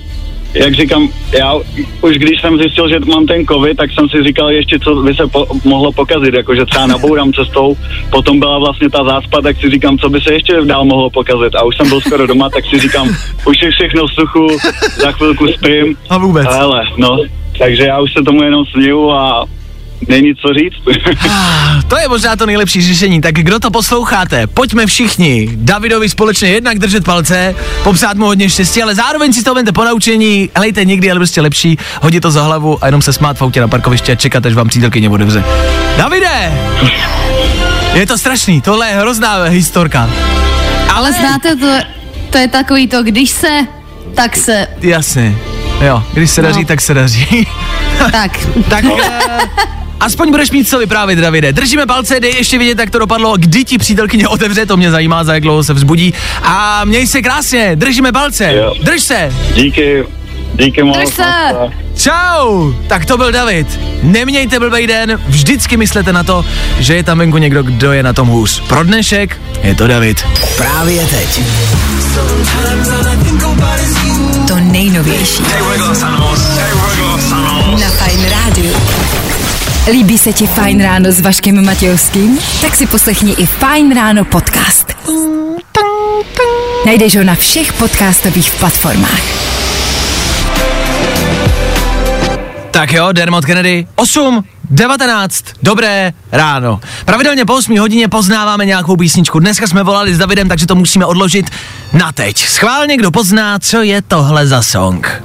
jak 0.55 0.75
říkám, 0.75 1.09
já 1.39 1.55
už 2.01 2.17
když 2.17 2.41
jsem 2.41 2.59
zjistil, 2.59 2.89
že 2.89 2.99
mám 3.01 3.27
ten 3.27 3.47
covid, 3.47 3.77
tak 3.77 3.93
jsem 3.93 4.09
si 4.09 4.23
říkal 4.23 4.51
ještě, 4.51 4.79
co 4.79 4.95
by 4.95 5.15
se 5.15 5.27
po, 5.27 5.47
mohlo 5.65 5.93
pokazit, 5.93 6.35
jakože 6.35 6.65
třeba 6.65 6.87
nabourám 6.87 7.33
cestou, 7.33 7.77
potom 8.11 8.41
byla 8.41 8.59
vlastně 8.59 8.91
ta 8.91 9.05
zácpa, 9.05 9.43
tak 9.43 9.57
si 9.57 9.71
říkám, 9.71 9.99
co 9.99 10.09
by 10.09 10.21
se 10.21 10.33
ještě 10.33 10.61
dál 10.65 10.85
mohlo 10.85 11.11
pokazit. 11.11 11.55
A 11.55 11.63
už 11.63 11.77
jsem 11.77 11.89
byl 11.89 12.01
skoro 12.01 12.27
doma, 12.27 12.51
tak 12.51 12.65
si 12.67 12.79
říkám, 12.79 13.09
už 13.47 13.63
je 13.63 13.71
všechno 13.71 14.07
v 14.07 14.13
suchu, 14.13 14.49
za 14.97 15.13
chvilku 15.13 15.49
spím. 15.49 15.97
A 16.09 16.19
vůbec. 16.19 16.47
Ale, 16.47 16.83
no, 16.97 17.19
takže 17.59 17.83
já 17.83 18.01
už 18.01 18.13
se 18.13 18.23
tomu 18.23 18.43
jenom 18.43 18.65
směju 18.65 19.11
a 19.11 19.45
není 20.09 20.35
co 20.35 20.49
říct. 20.55 21.01
Ah, 21.31 21.83
To 21.89 21.99
je 21.99 22.09
možná 22.09 22.37
to 22.37 22.47
nejlepší 22.47 22.83
řešení, 22.83 23.21
tak 23.21 23.35
kdo 23.35 23.59
to 23.59 23.71
posloucháte, 23.71 24.47
pojďme 24.47 24.87
všichni 24.87 25.49
Davidovi 25.55 26.09
společně 26.09 26.49
jednak 26.49 26.79
držet 26.79 27.05
palce, 27.05 27.55
popřát 27.85 28.17
mu 28.17 28.27
hodně 28.27 28.51
štěstí, 28.51 28.83
ale 28.83 28.95
zároveň 28.95 29.33
si 29.33 29.43
to 29.45 29.55
vente 29.55 29.73
po 29.73 29.85
naučení, 29.85 30.51
helejte 30.55 30.85
někdy, 30.85 31.11
ale 31.11 31.21
prostě 31.21 31.41
lepší, 31.41 31.79
hodit 32.03 32.21
to 32.21 32.31
za 32.31 32.43
hlavu 32.43 32.79
a 32.85 32.87
jenom 32.87 33.03
se 33.03 33.13
smát 33.13 33.37
v 33.39 33.43
autě 33.43 33.61
na 33.61 33.69
parkovišti 33.69 34.13
a 34.13 34.15
čekat, 34.15 34.47
až 34.47 34.55
vám 34.55 34.69
přítelkyně 34.69 35.09
otevře. 35.11 35.45
Davide! 35.97 36.53
Je 37.95 38.07
to 38.07 38.19
strašný, 38.19 38.61
tohle 38.61 38.89
je 38.89 38.95
hrozná 38.95 39.43
historka. 39.45 40.11
Ale 40.95 41.13
znáte 41.13 41.57
to, 41.57 41.67
to 42.31 42.39
je 42.39 42.49
takový 42.49 42.89
to, 42.89 43.03
když 43.03 43.31
se, 43.31 43.49
tak 44.15 44.37
se, 44.37 44.67
Jasně, 44.81 45.37
jo, 45.87 46.03
když 46.13 46.31
se 46.31 46.43
daří, 46.43 46.61
No. 46.61 46.67
tak 46.67 46.81
se 46.81 46.95
daří. 46.95 47.47
tak. 48.13 48.39
tak 48.69 48.85
eh, 49.05 49.39
aspoň 50.01 50.31
budeš 50.31 50.51
mít 50.51 50.69
co 50.69 50.79
vyprávět, 50.79 51.19
Davide. 51.19 51.53
Držíme 51.53 51.87
palce, 51.87 52.21
dej 52.21 52.35
ještě 52.37 52.59
vidět, 52.59 52.79
jak 52.79 52.91
to 52.91 52.99
dopadlo, 52.99 53.37
kdy 53.37 53.65
ti 53.65 53.79
přítelkyně 53.79 54.29
otevře, 54.29 54.67
to 54.67 54.77
mě 54.77 54.91
zajímá, 54.91 55.25
za 55.25 55.35
jak 55.35 55.43
dlouho 55.43 55.65
se 55.65 55.75
vzbudí. 55.75 56.15
A 56.43 56.85
měj 56.85 57.07
se 57.07 57.23
krásně, 57.23 57.73
držíme 57.77 58.13
palce, 58.13 58.53
Jo. 58.53 58.75
drž 58.83 59.03
se. 59.03 59.33
díky, 59.55 60.05
díky 60.55 60.83
moc. 60.83 60.97
Drž 60.99 61.09
se. 61.15 61.23
Čau! 61.97 62.73
Tak 62.89 63.05
to 63.07 63.17
byl 63.17 63.33
David. 63.33 63.81
Nemějte 64.03 64.59
blbej 64.59 64.87
den, 64.87 65.21
vždycky 65.27 65.77
myslete 65.77 66.13
na 66.13 66.23
to, 66.25 66.45
že 66.79 66.95
je 66.95 67.03
tam 67.03 67.19
venku 67.19 67.39
někdo, 67.39 67.63
kdo 67.63 67.93
je 67.93 68.03
na 68.03 68.13
tom 68.13 68.29
hůř. 68.29 68.61
Pro 68.69 68.85
dnešek 68.85 69.37
je 69.63 69.75
to 69.75 69.87
David. 69.87 70.25
Právě 70.57 71.07
teď. 71.07 71.41
To 74.49 74.57
nejnovější. 74.61 75.43
Na 77.81 77.91
Fajn 77.91 78.29
rádiu. 78.31 78.75
Líbí 79.87 80.19
se 80.19 80.33
ti 80.33 80.47
Fajn 80.47 80.83
ráno 80.83 81.13
s 81.13 81.21
Vaškem 81.21 81.65
Matějovským? 81.65 82.39
Tak 82.61 82.77
si 82.77 82.87
poslechni 82.87 83.33
i 83.33 83.47
Fajn 83.47 83.95
ráno 83.95 84.25
podcast. 84.25 84.97
Najdeš 86.87 87.17
ho 87.17 87.25
na 87.25 87.35
všech 87.35 87.73
podcastových 87.73 88.51
platformách. 88.51 89.21
Tak 92.71 92.93
jo, 92.93 93.13
Dermot 93.13 93.45
Kennedy, 93.45 93.87
8, 93.97 94.45
19, 94.71 95.45
dobré 95.63 96.13
ráno. 96.33 96.81
Pravidelně 97.05 97.45
po 97.45 97.55
8 97.55 97.79
hodině 97.79 98.09
poznáváme 98.09 98.67
nějakou 98.67 98.97
písničku. 98.97 99.39
Dneska 99.39 99.67
jsme 99.67 99.83
volali 99.83 100.15
s 100.15 100.19
Davidem, 100.19 100.49
takže 100.49 100.67
to 100.67 100.75
musíme 100.75 101.07
odložit 101.07 101.51
na 101.93 102.13
teď. 102.13 102.47
Schválně, 102.49 102.97
kdo 102.97 103.11
pozná, 103.11 103.59
co 103.59 103.83
je 103.83 104.03
tohle 104.03 104.47
za 104.47 104.63
song. 104.63 105.23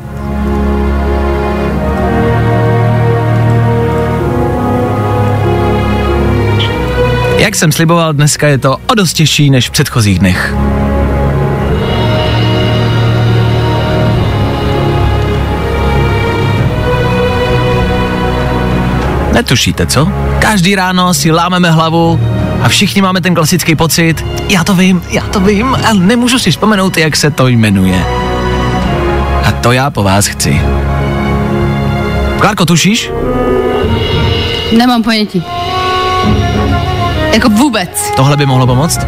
Jak 7.46 7.56
jsem 7.56 7.72
sliboval, 7.72 8.14
dneska 8.14 8.48
je 8.48 8.58
to 8.58 8.78
o 8.88 8.96
dost 8.96 9.14
těžší 9.14 9.50
než 9.50 9.68
v 9.68 9.72
předchozích 9.72 10.20
dnech. 10.20 10.54
Netušíte, 19.34 19.86
co? 19.86 20.12
Každý 20.40 20.76
ráno 20.76 21.14
si 21.14 21.32
lámeme 21.32 21.72
hlavu 21.72 22.20
a 22.62 22.70
všichni 22.70 23.02
máme 23.02 23.22
ten 23.22 23.36
klasický 23.36 23.76
pocit, 23.76 24.26
já 24.50 24.64
to 24.64 24.76
vím, 24.76 25.02
já 25.10 25.22
to 25.22 25.40
vím, 25.40 25.76
ale 25.86 26.00
nemůžu 26.00 26.40
si 26.40 26.52
vzpomenout, 26.52 26.98
jak 26.98 27.16
se 27.16 27.32
to 27.32 27.48
jmenuje. 27.48 28.06
A 29.44 29.52
to 29.52 29.72
já 29.72 29.90
po 29.90 30.04
vás 30.04 30.28
chci. 30.28 30.62
Klárko, 32.40 32.66
tušíš? 32.66 33.12
Nemám 34.78 35.04
ponětí. 35.04 35.44
Jako 37.36 37.50
vůbec. 37.50 38.12
Tohle 38.16 38.38
by 38.38 38.46
mohlo 38.46 38.68
pomoct? 38.68 39.00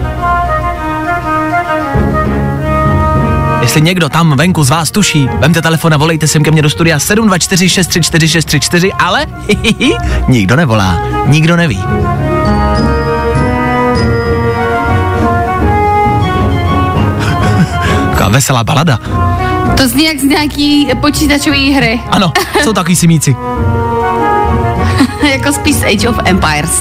Jestli 3.61 3.81
někdo 3.81 4.09
tam 4.09 4.37
venku 4.37 4.63
z 4.63 4.69
vás 4.69 4.91
tuší, 4.91 5.29
vemte 5.39 5.61
telefon 5.61 5.93
a 5.93 5.97
volejte 5.97 6.27
sem 6.27 6.43
ke 6.43 6.51
mně 6.51 6.61
do 6.61 6.69
studia 6.69 6.99
724 6.99 7.69
634 7.69 8.27
634, 8.27 8.93
ale 8.93 9.25
hihihi, 9.47 9.95
nikdo 10.27 10.55
nevolá, 10.55 11.01
nikdo 11.25 11.55
neví. 11.55 11.77
Taková 18.11 18.29
veselá 18.29 18.63
balada. 18.63 18.99
To 19.77 19.87
zní 19.87 20.05
jak 20.05 20.19
z 20.19 20.23
nějaký 20.23 20.89
počítačové 21.01 21.57
hry. 21.57 22.01
Ano, 22.11 22.31
jsou 22.63 22.73
takový 22.73 22.95
simíci. 22.95 23.35
jako 25.31 25.53
spíš 25.53 25.75
Age 25.83 26.09
of 26.09 26.19
Empires. 26.25 26.79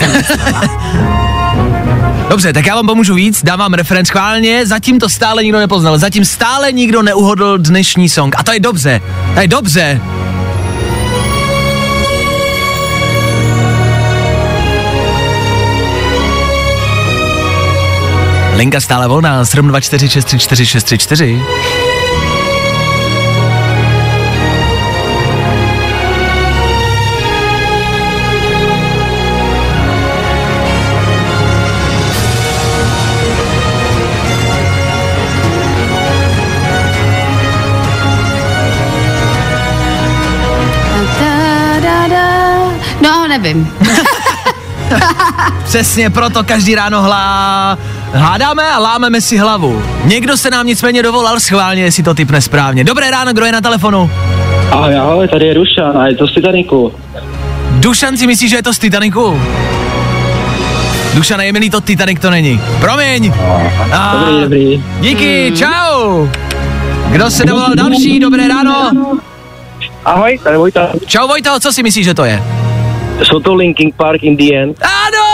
Dobře, 2.29 2.53
tak 2.53 2.67
já 2.67 2.75
vám 2.75 2.87
pomůžu 2.87 3.15
víc, 3.15 3.43
dám 3.45 3.59
vám 3.59 3.75
referenc 3.75 4.09
schválně, 4.09 4.67
zatím 4.67 4.99
to 4.99 5.09
stále 5.09 5.45
nikdo 5.45 5.59
nepoznal, 5.59 5.99
zatím 5.99 6.25
stále 6.25 6.73
nikdo 6.73 7.03
neuhodl 7.03 7.59
dnešní 7.59 8.09
song. 8.09 8.35
A 8.39 8.43
to 8.43 8.53
je 8.53 8.61
dobře, 8.61 9.01
to 9.35 9.41
je 9.41 9.49
dobře. 9.49 10.01
Linka 18.57 18.81
stále 18.81 19.09
volná, 19.09 19.45
724 19.45 21.43
nevím. 43.47 43.73
Přesně 45.65 46.11
proto 46.11 46.45
každý 46.45 46.75
ráno 46.75 47.03
hlá 47.03 47.79
Hádáme 48.13 48.71
a 48.71 48.79
lámeme 48.79 49.21
si 49.21 49.37
hlavu. 49.37 49.83
Někdo 50.05 50.37
se 50.37 50.51
nám 50.51 50.67
nicméně 50.67 51.03
dovolal 51.03 51.41
schválně, 51.41 51.83
jestli 51.83 52.03
to 52.03 52.15
typne 52.15 52.41
správně. 52.41 52.85
Dobré 52.85 53.11
ráno, 53.11 53.33
kdo 53.33 53.45
je 53.45 53.53
na 53.53 53.61
telefonu? 53.61 54.11
Ahoj, 54.71 54.97
ahoj, 54.97 55.29
tady 55.29 55.47
je 55.47 55.55
Rušan 55.55 55.99
a 55.99 56.07
je 56.07 56.15
to 56.17 56.27
z 56.27 56.35
Titaniku. 56.35 56.93
Dušan 57.71 58.17
si 58.17 58.27
myslí, 58.27 58.49
že 58.49 58.57
je 58.57 58.63
to 58.63 58.75
z 58.75 58.79
Titaniku? 58.79 59.41
Dušan, 61.15 61.41
je 61.41 61.53
milý, 61.53 61.71
to 61.71 61.81
Titanic 61.81 62.21
to 62.21 62.31
není. 62.31 62.61
Promiň. 62.81 63.33
A, 63.93 64.17
Dobrý, 64.17 64.41
dobrý. 64.43 64.85
díky, 65.01 65.53
čau. 65.57 66.29
Kdo 67.11 67.31
se 67.31 67.45
dovolal 67.45 67.75
další? 67.75 68.21
Dobré 68.21 68.49
ráno. 68.49 68.93
Ahoj, 70.05 70.39
tady 70.45 70.57
Vojta. 70.57 70.89
Čau 71.07 71.29
Vojto, 71.29 71.61
co 71.61 71.73
si 71.73 71.83
myslíš, 71.83 72.05
že 72.05 72.15
to 72.15 72.25
je? 72.25 72.43
Jsou 73.23 73.41
to 73.41 73.55
Linking 73.55 73.95
Park 73.95 74.23
in 74.23 74.37
the 74.37 74.55
end. 74.55 74.77
Ano! 74.83 75.27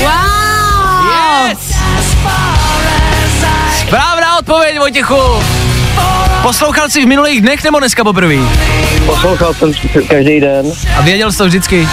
Wow! 0.00 1.06
Yes! 1.48 1.76
Správná 3.80 4.38
odpověď, 4.38 4.78
Vojtěchu. 4.78 5.16
Poslouchal 6.42 6.88
jsi 6.88 7.04
v 7.04 7.08
minulých 7.08 7.40
dnech 7.40 7.64
nebo 7.64 7.78
dneska 7.78 8.04
poprvé? 8.04 8.34
Poslouchal 9.06 9.54
jsem 9.54 9.72
každý 10.08 10.40
den. 10.40 10.66
A 10.98 11.02
věděl 11.02 11.32
jsi 11.32 11.38
to 11.38 11.46
vždycky? 11.46 11.88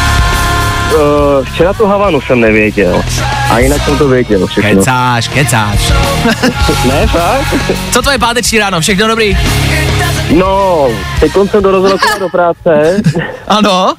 Uh, 0.95 1.45
včera 1.45 1.73
tu 1.73 1.85
Havanu 1.85 2.21
jsem 2.21 2.39
nevěděl. 2.39 3.03
A 3.53 3.59
jinak 3.59 3.81
jsem 3.85 3.97
to 3.97 4.07
věděl 4.07 4.47
všechno. 4.47 4.69
Kecáš, 4.69 5.27
kecáš. 5.27 5.79
ne, 6.87 7.07
fakt? 7.07 7.55
Co 7.91 8.01
tvoje 8.01 8.19
páteční 8.19 8.59
ráno? 8.59 8.81
Všechno 8.81 9.07
dobrý? 9.07 9.37
No, 10.31 10.87
teď 11.19 11.31
jsem 11.51 11.63
dorazil 11.63 11.97
do 12.19 12.29
práce. 12.29 13.01
Ano. 13.47 13.93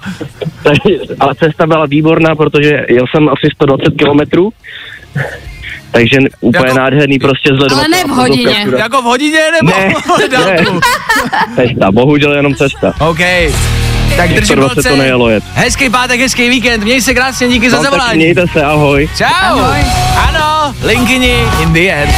Ale 1.20 1.34
cesta 1.34 1.66
byla 1.66 1.86
výborná, 1.86 2.34
protože 2.36 2.86
jel 2.88 3.04
jsem 3.14 3.28
asi 3.28 3.48
120 3.54 3.90
kilometrů. 3.98 4.52
Takže 5.90 6.16
úplně 6.40 6.66
Jako- 6.68 6.78
nádherný 6.78 7.18
prostě 7.18 7.52
vzhledem. 7.52 7.78
Ale 7.78 7.88
ne 7.88 8.04
v 8.04 8.08
hodině. 8.08 8.66
Jako 8.76 9.02
v 9.02 9.04
hodině 9.04 9.40
nebo 9.62 9.70
Ne, 9.78 9.94
dálku? 10.28 10.80
Cesta, 11.56 11.92
bohužel 11.92 12.32
jenom 12.32 12.54
cesta. 12.54 12.92
OK. 13.08 13.18
Tak 14.16 14.28
držím 14.30 14.44
120 14.46 14.74
palce. 14.74 14.88
to 14.88 14.96
nejelo 14.96 15.28
jet. 15.28 15.44
Hezký 15.54 15.90
pátek, 15.90 16.20
hezký 16.20 16.48
víkend. 16.48 16.84
Měj 16.84 17.00
se 17.00 17.14
krásně, 17.14 17.48
díky 17.48 17.70
za 17.70 17.76
No, 17.76 17.82
tak 17.82 17.92
zavolání. 17.92 18.16
mějte 18.16 18.44
se, 18.52 18.62
ahoj. 18.62 19.08
Čau. 19.18 19.24
Ahoj. 19.42 19.78
Ano, 20.28 20.74
Linkini 20.82 21.34
in 21.62 21.72
the 21.72 21.90
end. 21.90 22.14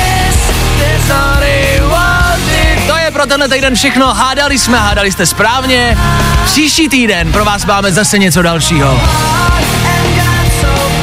To 2.87 2.97
je 2.97 3.11
pro 3.11 3.26
tenhle 3.26 3.49
týden 3.49 3.74
všechno. 3.74 4.14
Hádali 4.14 4.59
jsme, 4.59 4.78
hádali 4.78 5.12
jste 5.12 5.26
správně. 5.26 5.99
Příští 6.45 6.89
týden 6.89 7.32
pro 7.32 7.45
vás 7.45 7.66
máme 7.66 7.93
zase 7.93 8.18
něco 8.18 8.43
dalšího. 8.43 9.01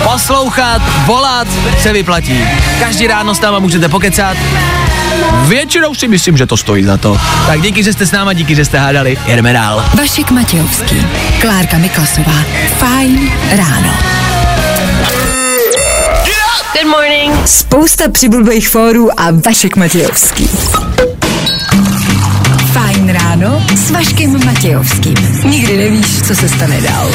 Poslouchat, 0.03 0.81
volat 1.05 1.47
se 1.79 1.93
vyplatí. 1.93 2.45
Každý 2.79 3.07
ráno 3.07 3.35
s 3.35 3.41
náma 3.41 3.59
můžete 3.59 3.89
pokecat. 3.89 4.37
Většinou 5.47 5.95
si 5.95 6.07
myslím, 6.07 6.37
že 6.37 6.45
to 6.45 6.57
stojí 6.57 6.83
za 6.83 6.97
to. 6.97 7.17
Tak 7.47 7.61
díky, 7.61 7.83
že 7.83 7.93
jste 7.93 8.05
s 8.05 8.11
náma, 8.11 8.33
díky, 8.33 8.55
že 8.55 8.65
jste 8.65 8.77
hádali. 8.77 9.17
Jedeme 9.25 9.53
dál. 9.53 9.85
Vašek 9.97 10.31
Matějovský, 10.31 11.07
Klárka 11.41 11.77
Miklasová. 11.77 12.43
Fajn 12.77 13.31
ráno. 13.51 13.93
Good 16.73 16.91
morning. 16.91 17.47
Spousta 17.47 18.09
přibulbých 18.11 18.69
fórů 18.69 19.19
a 19.19 19.31
Vašek 19.45 19.75
Matějovský. 19.75 20.49
Fajn 22.73 23.09
ráno 23.09 23.63
s 23.75 23.91
Vaškem 23.91 24.45
Matějovským. 24.45 25.15
Nikdy 25.43 25.77
nevíš, 25.77 26.21
co 26.21 26.35
se 26.35 26.49
stane 26.49 26.81
dál. 26.81 27.11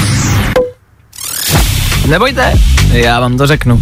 Nebojte, 2.07 2.53
já 2.92 3.20
vám 3.20 3.38
to 3.38 3.46
řeknu. 3.46 3.80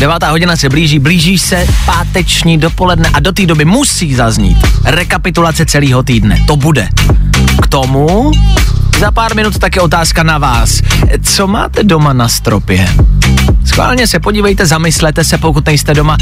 Devátá 0.00 0.30
hodina 0.30 0.56
se 0.56 0.68
blíží, 0.68 0.98
blíží 0.98 1.38
se 1.38 1.66
páteční 1.86 2.58
dopoledne 2.58 3.10
a 3.14 3.20
do 3.20 3.32
té 3.32 3.46
doby 3.46 3.64
musí 3.64 4.14
zaznít 4.14 4.58
rekapitulace 4.84 5.66
celého 5.66 6.02
týdne. 6.02 6.44
To 6.46 6.56
bude. 6.56 6.88
K 7.62 7.66
tomu 7.66 8.30
za 8.98 9.10
pár 9.10 9.36
minut 9.36 9.58
také 9.58 9.80
otázka 9.80 10.22
na 10.22 10.38
vás. 10.38 10.82
Co 11.22 11.46
máte 11.46 11.82
doma 11.82 12.12
na 12.12 12.28
stropě? 12.28 12.88
Schválně 13.64 14.06
se 14.06 14.20
podívejte, 14.20 14.66
zamyslete 14.66 15.24
se, 15.24 15.38
pokud 15.38 15.66
nejste 15.66 15.94
doma. 15.94 16.16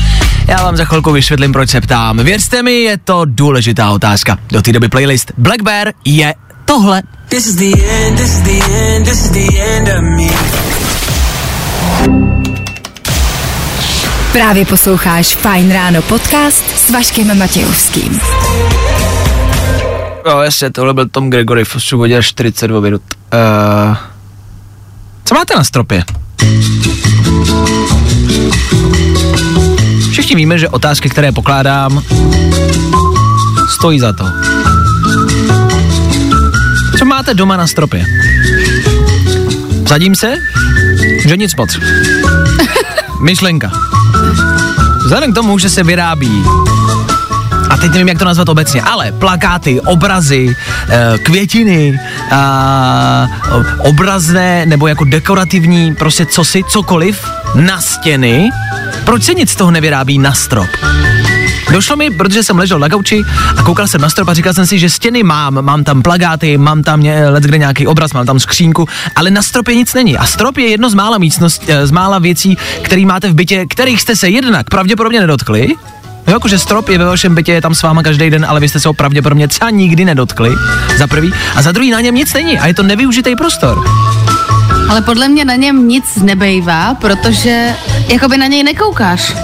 Já 0.47 0.57
vám 0.64 0.76
za 0.76 0.85
chvilku 0.85 1.12
vysvětlím, 1.12 1.53
proč 1.53 1.70
se 1.70 1.81
ptám. 1.81 2.18
Věřte 2.18 2.62
mi, 2.62 2.72
je 2.72 2.99
to 2.99 3.22
důležitá 3.24 3.91
otázka. 3.91 4.39
Do 4.49 4.62
té 4.62 4.72
doby 4.72 4.89
playlist 4.89 5.33
Black 5.39 5.62
Bear 5.62 5.93
je 6.05 6.35
tohle. 6.64 7.03
This 7.29 7.47
is 7.47 7.55
the 7.55 7.83
end, 7.91 8.16
this 8.16 8.35
is 8.35 8.41
the 8.41 8.64
end, 8.74 9.09
this 9.09 9.24
is 9.24 9.31
the 9.31 9.61
end 9.61 9.89
of 9.89 10.03
me. 10.16 10.29
Právě 14.33 14.66
posloucháš 14.66 15.37
Fajn 15.37 15.72
ráno 15.72 16.03
podcast 16.03 16.64
s 16.79 16.91
Vaškem 16.91 17.39
Matějovským. 17.39 18.20
Jo, 20.26 20.39
jasně, 20.39 20.70
tohle 20.70 20.95
byl 20.95 21.09
Tom 21.09 21.31
Gregory 21.31 21.64
v 21.64 21.76
8 21.76 21.99
hodin 21.99 22.22
42 22.22 22.81
minut. 22.81 23.03
Uh, 23.91 23.97
co 25.24 25.35
máte 25.35 25.55
na 25.57 25.64
stropě? 25.64 26.05
Všichni 30.11 30.37
víme, 30.37 30.59
že 30.59 30.68
otázky, 30.68 31.11
které 31.11 31.33
pokládám, 31.33 32.03
stojí 33.68 34.01
za 34.01 34.12
to. 34.12 34.24
Co 36.99 37.05
máte 37.05 37.35
doma 37.35 37.57
na 37.57 37.66
stropě? 37.66 38.05
Zadím 39.89 40.14
se, 40.14 40.35
že 41.26 41.37
nic 41.37 41.55
moc. 41.57 41.79
Myšlenka. 43.20 43.88
Vzhledem 45.04 45.32
k 45.32 45.34
tomu, 45.34 45.58
že 45.58 45.68
se 45.68 45.82
vyrábí 45.82 46.44
a 47.70 47.76
teď 47.76 47.92
nevím, 47.92 48.08
jak 48.08 48.18
to 48.18 48.24
nazvat 48.24 48.48
obecně, 48.48 48.82
ale 48.82 49.12
plakáty, 49.12 49.80
obrazy, 49.80 50.56
eh, 50.88 51.18
květiny, 51.22 52.00
a, 52.30 53.26
obrazné 53.78 54.66
nebo 54.66 54.86
jako 54.86 55.04
dekorativní, 55.04 55.94
prostě 55.94 56.26
cosi, 56.26 56.64
cokoliv 56.64 57.30
na 57.54 57.80
stěny. 57.80 58.50
Proč 59.04 59.22
se 59.24 59.34
nic 59.34 59.50
z 59.50 59.56
toho 59.56 59.70
nevyrábí 59.70 60.18
na 60.18 60.32
strop? 60.32 60.68
Došlo 61.72 61.96
mi, 61.96 62.10
protože 62.10 62.42
jsem 62.42 62.58
ležel 62.58 62.78
na 62.78 62.88
gauči 62.88 63.24
a 63.56 63.62
koukal 63.62 63.88
jsem 63.88 64.00
na 64.00 64.08
strop 64.08 64.28
a 64.28 64.34
říkal 64.34 64.54
jsem 64.54 64.66
si, 64.66 64.78
že 64.78 64.90
stěny 64.90 65.22
mám, 65.22 65.64
mám 65.64 65.84
tam 65.84 66.02
plagáty, 66.02 66.58
mám 66.58 66.82
tam 66.82 67.02
let 67.28 67.44
kde 67.44 67.58
nějaký 67.58 67.86
obraz, 67.86 68.12
mám 68.12 68.26
tam 68.26 68.40
skřínku, 68.40 68.88
ale 69.16 69.30
na 69.30 69.42
stropě 69.42 69.74
nic 69.74 69.94
není. 69.94 70.18
A 70.18 70.26
strop 70.26 70.58
je 70.58 70.68
jedno 70.68 70.90
z 70.90 70.94
mála 70.94 71.18
místnost, 71.18 71.62
eh, 71.68 71.86
z 71.86 71.90
mála 71.90 72.18
věcí, 72.18 72.58
které 72.82 73.06
máte 73.06 73.28
v 73.28 73.34
bytě, 73.34 73.66
kterých 73.66 74.00
jste 74.00 74.16
se 74.16 74.28
jednak 74.28 74.70
pravděpodobně 74.70 75.20
nedotkli, 75.20 75.68
Jo, 76.28 76.34
jakože 76.34 76.58
strop 76.58 76.88
je 76.88 76.98
ve 76.98 77.04
vašem 77.04 77.34
bytě, 77.34 77.52
je 77.52 77.60
tam 77.60 77.74
s 77.74 77.82
váma 77.82 78.02
každý 78.02 78.30
den, 78.30 78.46
ale 78.48 78.60
vy 78.60 78.68
jste 78.68 78.80
se 78.80 78.88
ho 78.88 78.94
pravděpodobně 78.94 79.48
třeba 79.48 79.70
nikdy 79.70 80.04
nedotkli, 80.04 80.50
za 80.98 81.06
prvý, 81.06 81.32
a 81.54 81.62
za 81.62 81.72
druhý 81.72 81.90
na 81.90 82.00
něm 82.00 82.14
nic 82.14 82.34
není 82.34 82.58
a 82.58 82.66
je 82.66 82.74
to 82.74 82.82
nevyužitý 82.82 83.36
prostor. 83.36 83.84
Ale 84.88 85.02
podle 85.02 85.28
mě 85.28 85.44
na 85.44 85.54
něm 85.54 85.88
nic 85.88 86.16
nebejvá, 86.16 86.94
protože 86.94 87.74
jakoby 88.08 88.38
na 88.38 88.46
něj 88.46 88.62
nekoukáš. 88.62 89.34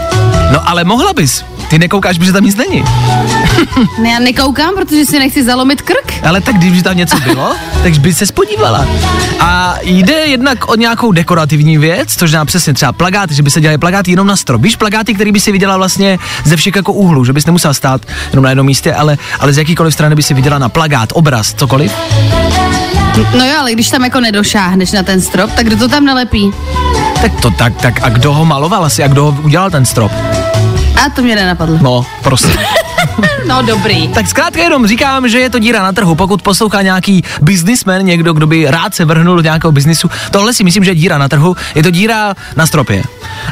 No 0.52 0.68
ale 0.68 0.84
mohla 0.84 1.12
bys, 1.12 1.44
ty 1.74 1.78
nekoukáš, 1.78 2.18
protože 2.18 2.32
tam 2.32 2.44
nic 2.44 2.56
není. 2.56 2.84
Ne, 4.02 4.10
já 4.10 4.18
nekoukám, 4.18 4.74
protože 4.74 5.04
si 5.06 5.18
nechci 5.18 5.44
zalomit 5.44 5.82
krk. 5.82 6.12
Ale 6.22 6.40
tak 6.40 6.56
když 6.56 6.82
tam 6.82 6.96
něco 6.96 7.20
bylo, 7.20 7.54
tak 7.82 7.98
by 7.98 8.14
se 8.14 8.26
spodívala. 8.26 8.86
A 9.40 9.74
jde 9.82 10.12
jednak 10.12 10.68
o 10.68 10.74
nějakou 10.74 11.12
dekorativní 11.12 11.78
věc, 11.78 12.14
což 12.16 12.30
znamená 12.30 12.44
přesně 12.44 12.74
třeba 12.74 12.92
plagáty, 12.92 13.34
že 13.34 13.42
by 13.42 13.50
se 13.50 13.60
dělali 13.60 13.78
plagáty 13.78 14.10
jenom 14.10 14.26
na 14.26 14.36
strop. 14.36 14.62
Víš, 14.62 14.76
plagáty, 14.76 15.14
který 15.14 15.32
by 15.32 15.40
si 15.40 15.52
viděla 15.52 15.76
vlastně 15.76 16.18
ze 16.44 16.56
všech 16.56 16.76
jako 16.76 16.92
úhlů, 16.92 17.24
že 17.24 17.32
bys 17.32 17.46
nemusela 17.46 17.74
stát 17.74 18.00
jenom 18.30 18.42
na 18.42 18.50
jednom 18.50 18.66
místě, 18.66 18.94
ale, 18.94 19.18
ale 19.40 19.52
z 19.52 19.58
jakýkoliv 19.58 19.94
strany 19.94 20.14
by 20.14 20.22
si 20.22 20.34
viděla 20.34 20.58
na 20.58 20.68
plagát, 20.68 21.08
obraz, 21.12 21.54
cokoliv. 21.54 21.92
No 23.38 23.44
jo, 23.44 23.54
ale 23.60 23.72
když 23.72 23.90
tam 23.90 24.04
jako 24.04 24.20
nedošáhneš 24.20 24.92
na 24.92 25.02
ten 25.02 25.20
strop, 25.20 25.52
tak 25.52 25.66
kdo 25.66 25.76
to 25.76 25.88
tam 25.88 26.04
nelepí? 26.04 26.50
Tak 27.22 27.40
to 27.40 27.50
tak, 27.50 27.76
tak 27.76 28.02
a 28.02 28.08
kdo 28.08 28.32
ho 28.34 28.44
maloval 28.44 28.84
asi 28.84 29.04
a 29.04 29.08
kdo 29.08 29.24
ho 29.24 29.38
udělal 29.42 29.70
ten 29.70 29.84
strop? 29.84 30.12
A 30.96 31.10
to 31.10 31.22
mě 31.22 31.36
nenapadlo. 31.36 31.78
No, 31.82 32.06
prosím. 32.22 32.50
No 33.46 33.62
dobrý. 33.62 34.08
Tak 34.08 34.28
zkrátka 34.28 34.62
jenom 34.62 34.86
říkám, 34.86 35.28
že 35.28 35.40
je 35.40 35.50
to 35.50 35.58
díra 35.58 35.82
na 35.82 35.92
trhu. 35.92 36.14
Pokud 36.14 36.42
poslouchá 36.42 36.82
nějaký 36.82 37.24
biznismen, 37.42 38.06
někdo, 38.06 38.32
kdo 38.32 38.46
by 38.46 38.66
rád 38.70 38.94
se 38.94 39.04
vrhnul 39.04 39.36
do 39.36 39.42
nějakého 39.42 39.72
biznisu, 39.72 40.10
tohle 40.30 40.54
si 40.54 40.64
myslím, 40.64 40.84
že 40.84 40.90
je 40.90 40.94
díra 40.94 41.18
na 41.18 41.28
trhu, 41.28 41.56
je 41.74 41.82
to 41.82 41.90
díra 41.90 42.34
na 42.56 42.66
stropě. 42.66 43.02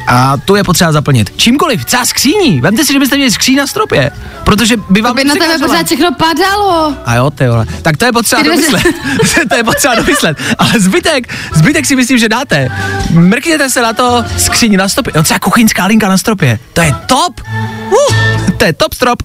A 0.07 0.36
tu 0.36 0.57
je 0.57 0.64
potřeba 0.64 0.93
zaplnit. 0.93 1.32
Čímkoliv, 1.36 1.84
třeba 1.84 2.05
skříní. 2.05 2.61
Vemte 2.61 2.84
si, 2.84 2.93
že 2.93 2.99
byste 2.99 3.16
měli 3.16 3.30
skříň 3.30 3.57
na 3.57 3.66
stropě, 3.66 4.11
protože 4.45 4.76
by 4.90 5.01
vám 5.01 5.12
To 5.12 5.16
by 5.16 5.24
na 5.24 5.34
tebe 5.34 5.59
pořád 5.59 5.86
všechno 5.86 6.09
padalo. 6.14 6.95
A 7.05 7.14
jo, 7.14 7.30
ty 7.30 7.49
vole. 7.49 7.66
Tak 7.82 7.97
to 7.97 8.05
je 8.05 8.12
potřeba 8.12 8.43
domyslet. 8.43 8.82
to 9.49 9.57
je 9.57 9.64
potřeba 9.64 9.95
domyslet. 9.95 10.38
Ale 10.59 10.80
zbytek, 10.80 11.34
zbytek 11.55 11.86
si 11.86 11.97
myslím, 11.97 12.18
že 12.18 12.28
dáte. 12.28 12.68
Mrkněte 13.12 13.70
se 13.70 13.82
na 13.82 13.92
to 13.92 14.24
skříň 14.36 14.76
na 14.76 14.88
stropě. 14.88 15.12
No 15.16 15.22
třeba 15.22 15.38
kuchyňská 15.38 15.86
linka 15.86 16.08
na 16.08 16.18
stropě. 16.18 16.58
To 16.72 16.80
je 16.80 16.94
top. 17.06 17.40
Uh, 17.86 18.50
to 18.56 18.64
je 18.64 18.72
top 18.72 18.94
strop. 18.94 19.22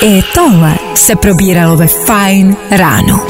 I 0.00 0.22
tohle 0.34 0.74
se 0.94 1.16
probíralo 1.16 1.76
ve 1.76 1.86
Fajn 1.86 2.56
ráno. 2.70 3.26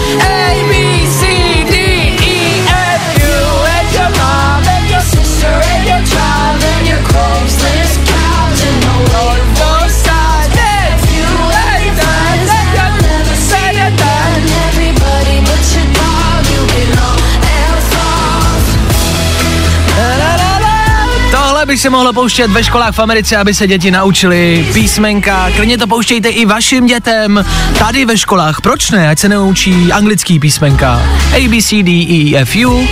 By 21.67 21.79
se 21.79 21.91
mohlo 21.91 22.13
pouštět 22.13 22.51
ve 22.51 22.65
školách 22.65 22.95
v 22.95 22.99
Americe, 22.99 23.37
aby 23.37 23.55
se 23.55 23.67
děti 23.67 23.91
naučili 23.91 24.67
písmenka. 24.73 25.51
Klidně 25.57 25.79
to 25.79 25.87
pouštějte 25.87 26.29
i 26.29 26.47
vašim 26.47 26.87
dětem 26.87 27.45
tady 27.79 28.05
ve 28.05 28.19
školách. 28.19 28.61
Proč 28.61 28.91
ne? 28.91 29.09
Ať 29.09 29.19
se 29.19 29.29
naučí 29.29 29.93
anglický 29.93 30.39
písmenka. 30.39 31.03
A, 31.37 31.49
B, 31.49 31.63
C, 31.63 31.83
D, 31.83 31.91
E, 31.91 32.37
F, 32.37 32.57
U. 32.67 32.89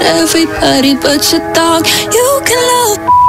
Everybody 0.00 0.94
but 0.94 1.32
your 1.32 1.52
dog, 1.52 1.86
you 2.14 2.40
can 2.44 2.98
love 2.98 3.27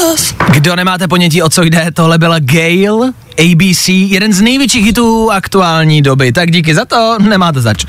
off. 0.00 0.34
Kdo 0.52 0.76
nemáte 0.76 1.08
ponětí, 1.08 1.42
o 1.42 1.48
co 1.48 1.62
jde, 1.62 1.90
tohle 1.94 2.18
byla 2.18 2.38
Gail, 2.38 3.04
ABC, 3.38 3.88
jeden 3.88 4.32
z 4.32 4.40
největších 4.40 4.84
hitů 4.84 5.30
aktuální 5.30 6.02
doby. 6.02 6.32
Tak 6.32 6.50
díky 6.50 6.74
za 6.74 6.84
to, 6.84 7.16
nemáte 7.18 7.60
zač. 7.60 7.84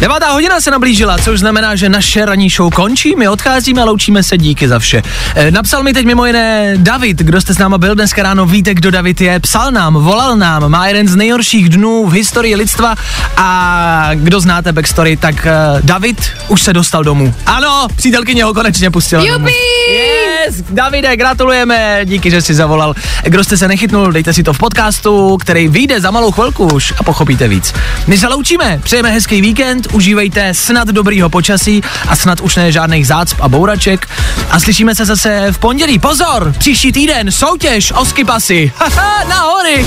Devátá 0.00 0.30
hodina 0.30 0.60
se 0.60 0.70
nablížila, 0.70 1.18
což 1.18 1.40
znamená, 1.40 1.76
že 1.76 1.88
naše 1.88 2.24
ranní 2.24 2.50
show 2.50 2.74
končí, 2.74 3.14
my 3.16 3.28
odcházíme 3.28 3.82
a 3.82 3.84
loučíme 3.84 4.22
se, 4.22 4.38
díky 4.38 4.68
za 4.68 4.78
vše. 4.78 5.02
E, 5.34 5.50
napsal 5.50 5.82
mi 5.82 5.92
teď 5.92 6.06
mimo 6.06 6.26
jiné 6.26 6.74
David, 6.76 7.18
kdo 7.18 7.40
jste 7.40 7.54
s 7.54 7.58
náma 7.58 7.78
byl 7.78 7.94
dneska 7.94 8.22
ráno, 8.22 8.46
víte, 8.46 8.74
kdo 8.74 8.90
David 8.90 9.20
je, 9.20 9.40
psal 9.40 9.72
nám, 9.72 9.94
volal 9.94 10.36
nám, 10.36 10.68
má 10.68 10.86
jeden 10.86 11.08
z 11.08 11.16
nejhorších 11.16 11.68
dnů 11.68 12.06
v 12.06 12.12
historii 12.12 12.56
lidstva 12.56 12.94
a 13.36 14.10
kdo 14.14 14.40
znáte 14.40 14.72
backstory, 14.72 15.16
tak 15.16 15.34
uh, 15.34 15.80
David 15.80 16.30
už 16.48 16.62
se 16.62 16.72
dostal 16.72 17.04
domů. 17.04 17.34
Ano, 17.46 17.88
přítelkyně 17.96 18.44
ho 18.44 18.54
konečně 18.54 18.90
pustila 18.90 19.24
domů. 19.24 19.46
Yes, 19.46 20.62
Davide, 20.70 21.16
gratulujeme, 21.16 22.00
díky, 22.04 22.30
že 22.30 22.42
jsi 22.42 22.54
zavolal. 22.54 22.94
Kdo 23.22 23.44
jste 23.44 23.56
se 23.56 23.68
nechytnul, 23.68 24.12
dejte 24.12 24.32
si 24.32 24.42
to 24.42 24.52
v 24.52 24.58
podcastu, 24.58 25.36
který 25.36 25.68
vyjde 25.68 26.00
za 26.00 26.10
malou 26.10 26.30
chvilku 26.30 26.66
už 26.66 26.92
a 26.98 27.02
pochopíte 27.02 27.48
víc. 27.48 27.74
My 28.06 28.18
se 28.18 28.28
loučíme, 28.28 28.80
přejeme 28.82 29.10
hezký 29.10 29.40
víkend, 29.40 29.83
užívejte 29.92 30.54
snad 30.54 30.88
dobrýho 30.88 31.30
počasí 31.30 31.82
a 32.08 32.16
snad 32.16 32.40
už 32.40 32.56
ne 32.56 32.72
žádných 32.72 33.06
zácp 33.06 33.40
a 33.40 33.48
bouraček 33.48 34.08
a 34.50 34.60
slyšíme 34.60 34.94
se 34.94 35.04
zase 35.04 35.52
v 35.52 35.58
pondělí. 35.58 35.98
Pozor, 35.98 36.54
příští 36.58 36.92
týden 36.92 37.32
soutěž 37.32 37.92
o 37.92 38.04
skipasy. 38.04 38.72
Haha, 38.78 39.24
na 39.24 39.40
hory. 39.40 39.86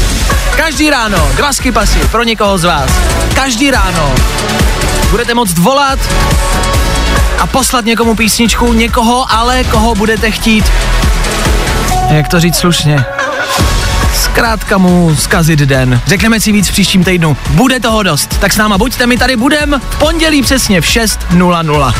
Každý 0.56 0.89
ráno, 0.89 1.30
dva 1.36 1.54
skipasy 1.54 2.00
pro 2.12 2.24
někoho 2.24 2.58
z 2.58 2.64
vás. 2.64 2.91
Každý 3.36 3.72
ráno 3.72 4.16
budete 5.12 5.34
moct 5.34 5.58
volat 5.58 6.00
a 7.39 7.48
poslat 7.48 7.86
někomu 7.86 8.16
písničku, 8.16 8.74
někoho 8.74 9.32
ale, 9.32 9.64
koho 9.64 9.95
budete 9.95 10.32
chtít, 10.32 10.66
jak 12.10 12.28
to 12.28 12.39
říct 12.39 12.56
slušně, 12.58 13.06
zkrátka 14.38 14.77
mu 14.77 15.15
zkazit 15.15 15.59
den. 15.59 16.01
Řekneme 16.07 16.39
si 16.39 16.51
víc 16.51 16.67
v 16.67 16.71
příštím 16.71 17.03
týdnu. 17.03 17.38
Bude 17.49 17.79
toho 17.79 18.03
dost. 18.03 18.39
Tak 18.39 18.53
s 18.53 18.57
náma 18.57 18.77
buďte, 18.77 19.07
my 19.07 19.17
tady 19.17 19.35
budem 19.35 19.81
v 19.89 19.99
pondělí 19.99 20.41
přesně 20.41 20.81
v 20.81 20.85
6.00. 20.85 21.93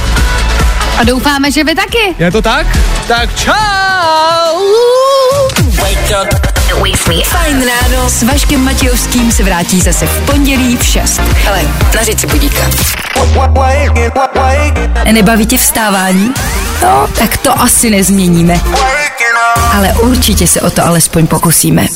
A 0.98 1.04
doufáme, 1.04 1.52
že 1.52 1.64
vy 1.64 1.76
taky. 1.76 2.16
Je 2.20 2.32
to 2.32 2.42
tak? 2.42 2.78
Tak 3.08 3.36
čau! 3.36 3.54
Fajn 7.26 7.66
ráno 7.68 8.10
s 8.10 8.24
Vaškem 8.24 8.64
Matějovským 8.64 9.32
se 9.32 9.44
vrátí 9.44 9.82
zase 9.82 10.08
v 10.08 10.26
pondělí 10.26 10.78
v 10.78 10.84
6. 10.84 11.20
Hele, 11.20 11.62
nařiď 11.96 12.20
si 12.20 12.28
budíka. 12.28 12.70
Nebaví 15.12 15.46
tě 15.46 15.58
vstávání? 15.58 16.34
No, 16.82 17.08
tak 17.20 17.38
to 17.38 17.62
asi 17.62 17.90
nezměníme. 17.90 18.60
Ale 19.74 19.94
určitě 19.94 20.48
se 20.48 20.62
o 20.62 20.70
to 20.70 20.86
alespoň 20.86 21.28
pokusíme. 21.28 21.88